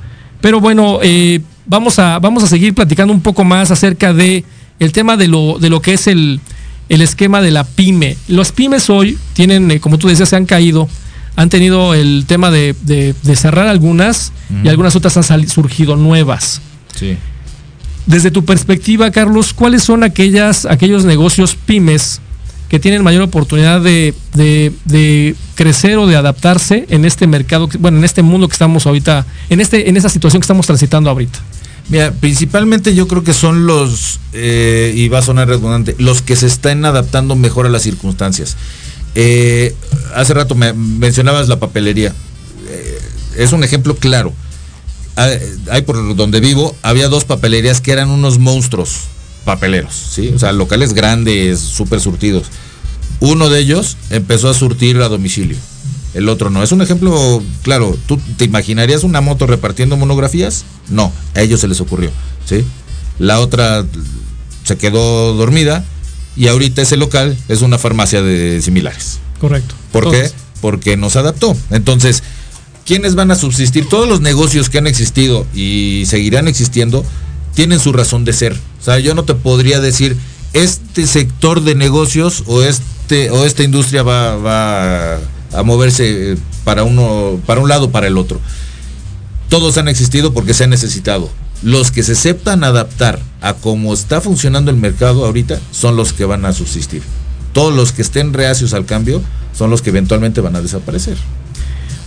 [0.41, 4.45] pero bueno, eh, vamos, a, vamos a seguir platicando un poco más acerca de
[4.81, 6.41] el tema de lo, de lo que es el,
[6.89, 8.17] el esquema de la pyme.
[8.29, 10.89] Los pymes hoy tienen, como tú decías, se han caído,
[11.37, 14.33] han tenido el tema de, de- de cerrar algunas
[14.63, 16.61] y algunas otras han surgido nuevas.
[16.95, 17.17] Sí.
[18.07, 22.21] Desde tu perspectiva, Carlos, ¿cuáles son aquellas, aquellos negocios pymes
[22.69, 28.05] que tienen mayor oportunidad de, de, crecer o de adaptarse en este mercado, bueno, en
[28.05, 31.39] este mundo que estamos ahorita, en, este, en esa situación que estamos transitando ahorita?
[31.89, 36.35] Mira, principalmente yo creo que son los, eh, y va a sonar redundante, los que
[36.35, 38.57] se están adaptando mejor a las circunstancias.
[39.15, 39.75] Eh,
[40.15, 42.13] hace rato me mencionabas la papelería.
[42.69, 42.99] Eh,
[43.37, 44.33] es un ejemplo claro.
[45.17, 49.03] Hay por donde vivo, había dos papelerías que eran unos monstruos
[49.45, 50.33] papeleros, ¿sí?
[50.35, 52.47] O sea, locales grandes, súper surtidos.
[53.21, 55.57] Uno de ellos empezó a surtir a domicilio.
[56.15, 56.63] El otro no.
[56.63, 60.65] Es un ejemplo, claro, ¿tú te imaginarías una moto repartiendo monografías?
[60.89, 62.11] No, a ellos se les ocurrió,
[62.45, 62.65] ¿sí?
[63.19, 63.85] La otra
[64.65, 65.85] se quedó dormida
[66.37, 69.19] y ahorita ese local es una farmacia de similares.
[69.41, 69.75] Correcto.
[69.93, 70.39] ¿Por Entonces, qué?
[70.61, 71.57] Porque nos adaptó.
[71.71, 72.23] Entonces,
[72.85, 73.89] ¿quiénes van a subsistir?
[73.89, 77.05] Todos los negocios que han existido y seguirán existiendo
[77.55, 78.53] tienen su razón de ser.
[78.81, 80.17] O sea, yo no te podría decir
[80.53, 85.19] este sector de negocios o este o esta industria va, va
[85.53, 88.41] a moverse para uno para un lado para el otro.
[89.49, 91.31] Todos han existido porque se han necesitado.
[91.63, 96.25] Los que se sepan adaptar a cómo está funcionando el mercado ahorita son los que
[96.25, 97.03] van a subsistir.
[97.53, 99.23] Todos los que estén reacios al cambio
[99.57, 101.17] son los que eventualmente van a desaparecer.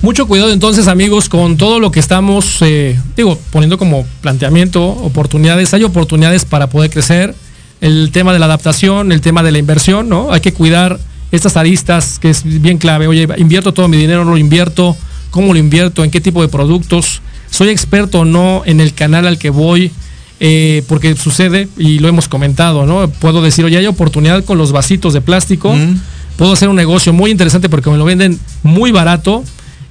[0.01, 5.73] Mucho cuidado entonces amigos con todo lo que estamos, eh, digo, poniendo como planteamiento, oportunidades,
[5.73, 7.33] hay oportunidades para poder crecer,
[7.81, 10.31] el tema de la adaptación, el tema de la inversión, ¿no?
[10.31, 10.99] Hay que cuidar
[11.31, 14.95] estas aristas que es bien clave, oye, invierto todo mi dinero, no lo invierto,
[15.31, 19.25] cómo lo invierto, en qué tipo de productos, soy experto o no en el canal
[19.25, 19.91] al que voy,
[20.39, 23.09] eh, porque sucede, y lo hemos comentado, ¿no?
[23.09, 25.99] Puedo decir, oye, hay oportunidad con los vasitos de plástico, mm.
[26.37, 29.43] puedo hacer un negocio muy interesante porque me lo venden muy barato,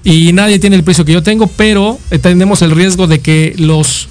[0.04, 3.54] y nadie tiene el precio que yo tengo, pero eh, tenemos el riesgo de que
[3.58, 4.08] los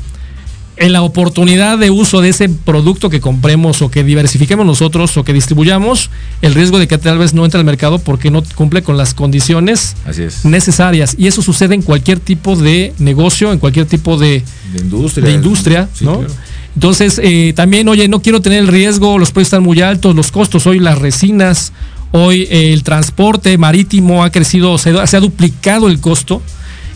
[0.78, 5.24] en la oportunidad de uso de ese producto que compremos o que diversifiquemos nosotros o
[5.24, 6.10] que distribuyamos,
[6.42, 9.14] el riesgo de que tal vez no entre al mercado porque no cumple con las
[9.14, 9.96] condiciones
[10.44, 11.16] necesarias.
[11.18, 15.26] Y eso sucede en cualquier tipo de negocio, en cualquier tipo de, de industria.
[15.26, 16.20] De industria ¿no?
[16.20, 16.34] Claro.
[16.76, 20.30] Entonces, eh, también, oye, no quiero tener el riesgo, los precios están muy altos, los
[20.30, 21.72] costos, hoy las resinas,
[22.16, 26.42] hoy eh, el transporte marítimo ha crecido, se, ha duplicado el costo.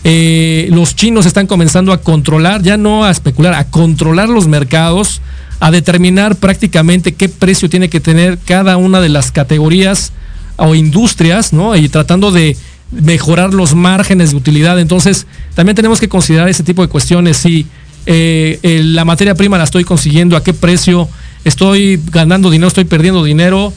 [0.02, 5.20] Eh, los chinos están comenzando a controlar, ya no a especular, a controlar los mercados,
[5.60, 10.12] a determinar prácticamente qué precio tiene que tener cada una de las categorías
[10.56, 11.76] o industrias, ¿no?
[11.76, 12.56] Y tratando de
[12.90, 14.80] mejorar los márgenes de utilidad.
[14.80, 17.36] Entonces, también tenemos que considerar ese tipo de cuestiones.
[17.36, 17.66] Si
[18.06, 21.10] eh, la materia prima la estoy consiguiendo, a qué precio,
[21.44, 23.74] estoy ganando dinero, estoy perdiendo dinero.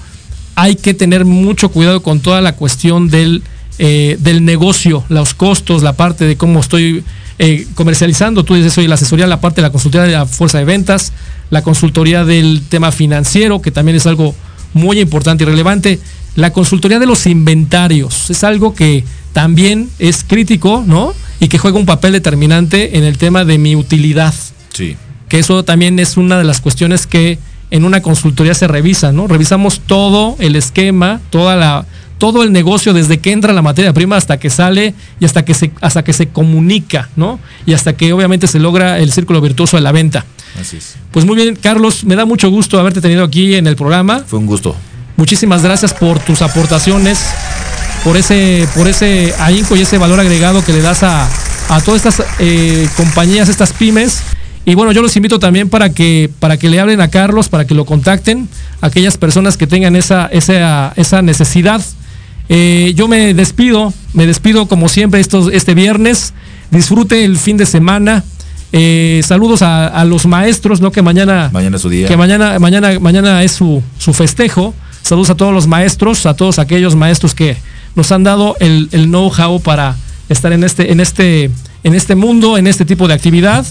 [0.55, 3.43] Hay que tener mucho cuidado con toda la cuestión del
[3.79, 7.03] eh, del negocio, los costos, la parte de cómo estoy
[7.39, 8.45] eh, comercializando.
[8.45, 11.11] Tú dices hoy la asesoría, la parte de la consultoría de la fuerza de ventas,
[11.49, 14.35] la consultoría del tema financiero, que también es algo
[14.73, 15.99] muy importante y relevante.
[16.35, 21.15] La consultoría de los inventarios es algo que también es crítico, ¿no?
[21.39, 24.35] Y que juega un papel determinante en el tema de mi utilidad.
[24.71, 24.97] Sí.
[25.29, 27.39] Que eso también es una de las cuestiones que
[27.73, 29.27] en una consultoría se revisa, ¿no?
[29.27, 31.85] Revisamos todo el esquema, toda la
[32.19, 35.55] todo el negocio desde que entra la materia prima hasta que sale y hasta que
[35.55, 37.39] se, hasta que se comunica, ¿no?
[37.65, 40.23] Y hasta que obviamente se logra el círculo virtuoso de la venta.
[40.61, 40.97] Así es.
[41.09, 44.19] Pues muy bien, Carlos, me da mucho gusto haberte tenido aquí en el programa.
[44.19, 44.75] Fue un gusto.
[45.17, 47.25] Muchísimas gracias por tus aportaciones,
[48.03, 51.27] por ese, por ese ahínco y ese valor agregado que le das a,
[51.69, 54.21] a todas estas eh, compañías, estas pymes.
[54.65, 57.65] Y bueno, yo los invito también para que, para que le hablen a Carlos, para
[57.65, 58.47] que lo contacten,
[58.81, 61.81] aquellas personas que tengan esa, esa, esa necesidad
[62.49, 66.33] eh, yo me despido, me despido como siempre estos, este viernes.
[66.71, 68.23] Disfrute el fin de semana.
[68.71, 70.91] Eh, saludos a, a, los maestros, ¿no?
[70.91, 71.49] Que mañana.
[71.53, 72.07] Mañana es su día.
[72.07, 74.73] Que mañana, mañana, mañana es su, su festejo.
[75.03, 77.57] Saludos a todos los maestros, a todos aquellos maestros que
[77.95, 79.95] nos han dado el, el know-how para
[80.29, 81.51] estar en este, en este,
[81.83, 83.65] en este mundo, en este tipo de actividad.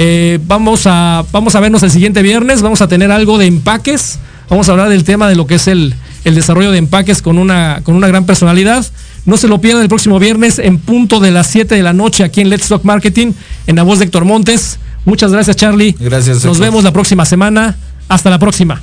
[0.00, 4.20] Eh, vamos, a, vamos a vernos el siguiente viernes, vamos a tener algo de empaques,
[4.48, 5.92] vamos a hablar del tema de lo que es el,
[6.22, 8.86] el desarrollo de empaques con una, con una gran personalidad.
[9.26, 12.22] No se lo pierdan el próximo viernes en punto de las 7 de la noche
[12.22, 13.32] aquí en Let's Talk Marketing,
[13.66, 14.78] en la voz de Héctor Montes.
[15.04, 15.96] Muchas gracias, Charlie.
[15.98, 16.44] Gracias.
[16.44, 17.76] Nos vemos la próxima semana.
[18.06, 18.80] Hasta la próxima.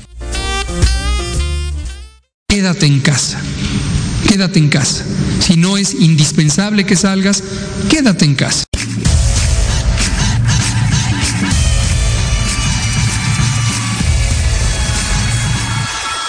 [2.50, 3.40] Quédate en casa.
[4.28, 5.06] Quédate en casa.
[5.40, 7.42] Si no es indispensable que salgas,
[7.90, 8.65] quédate en casa.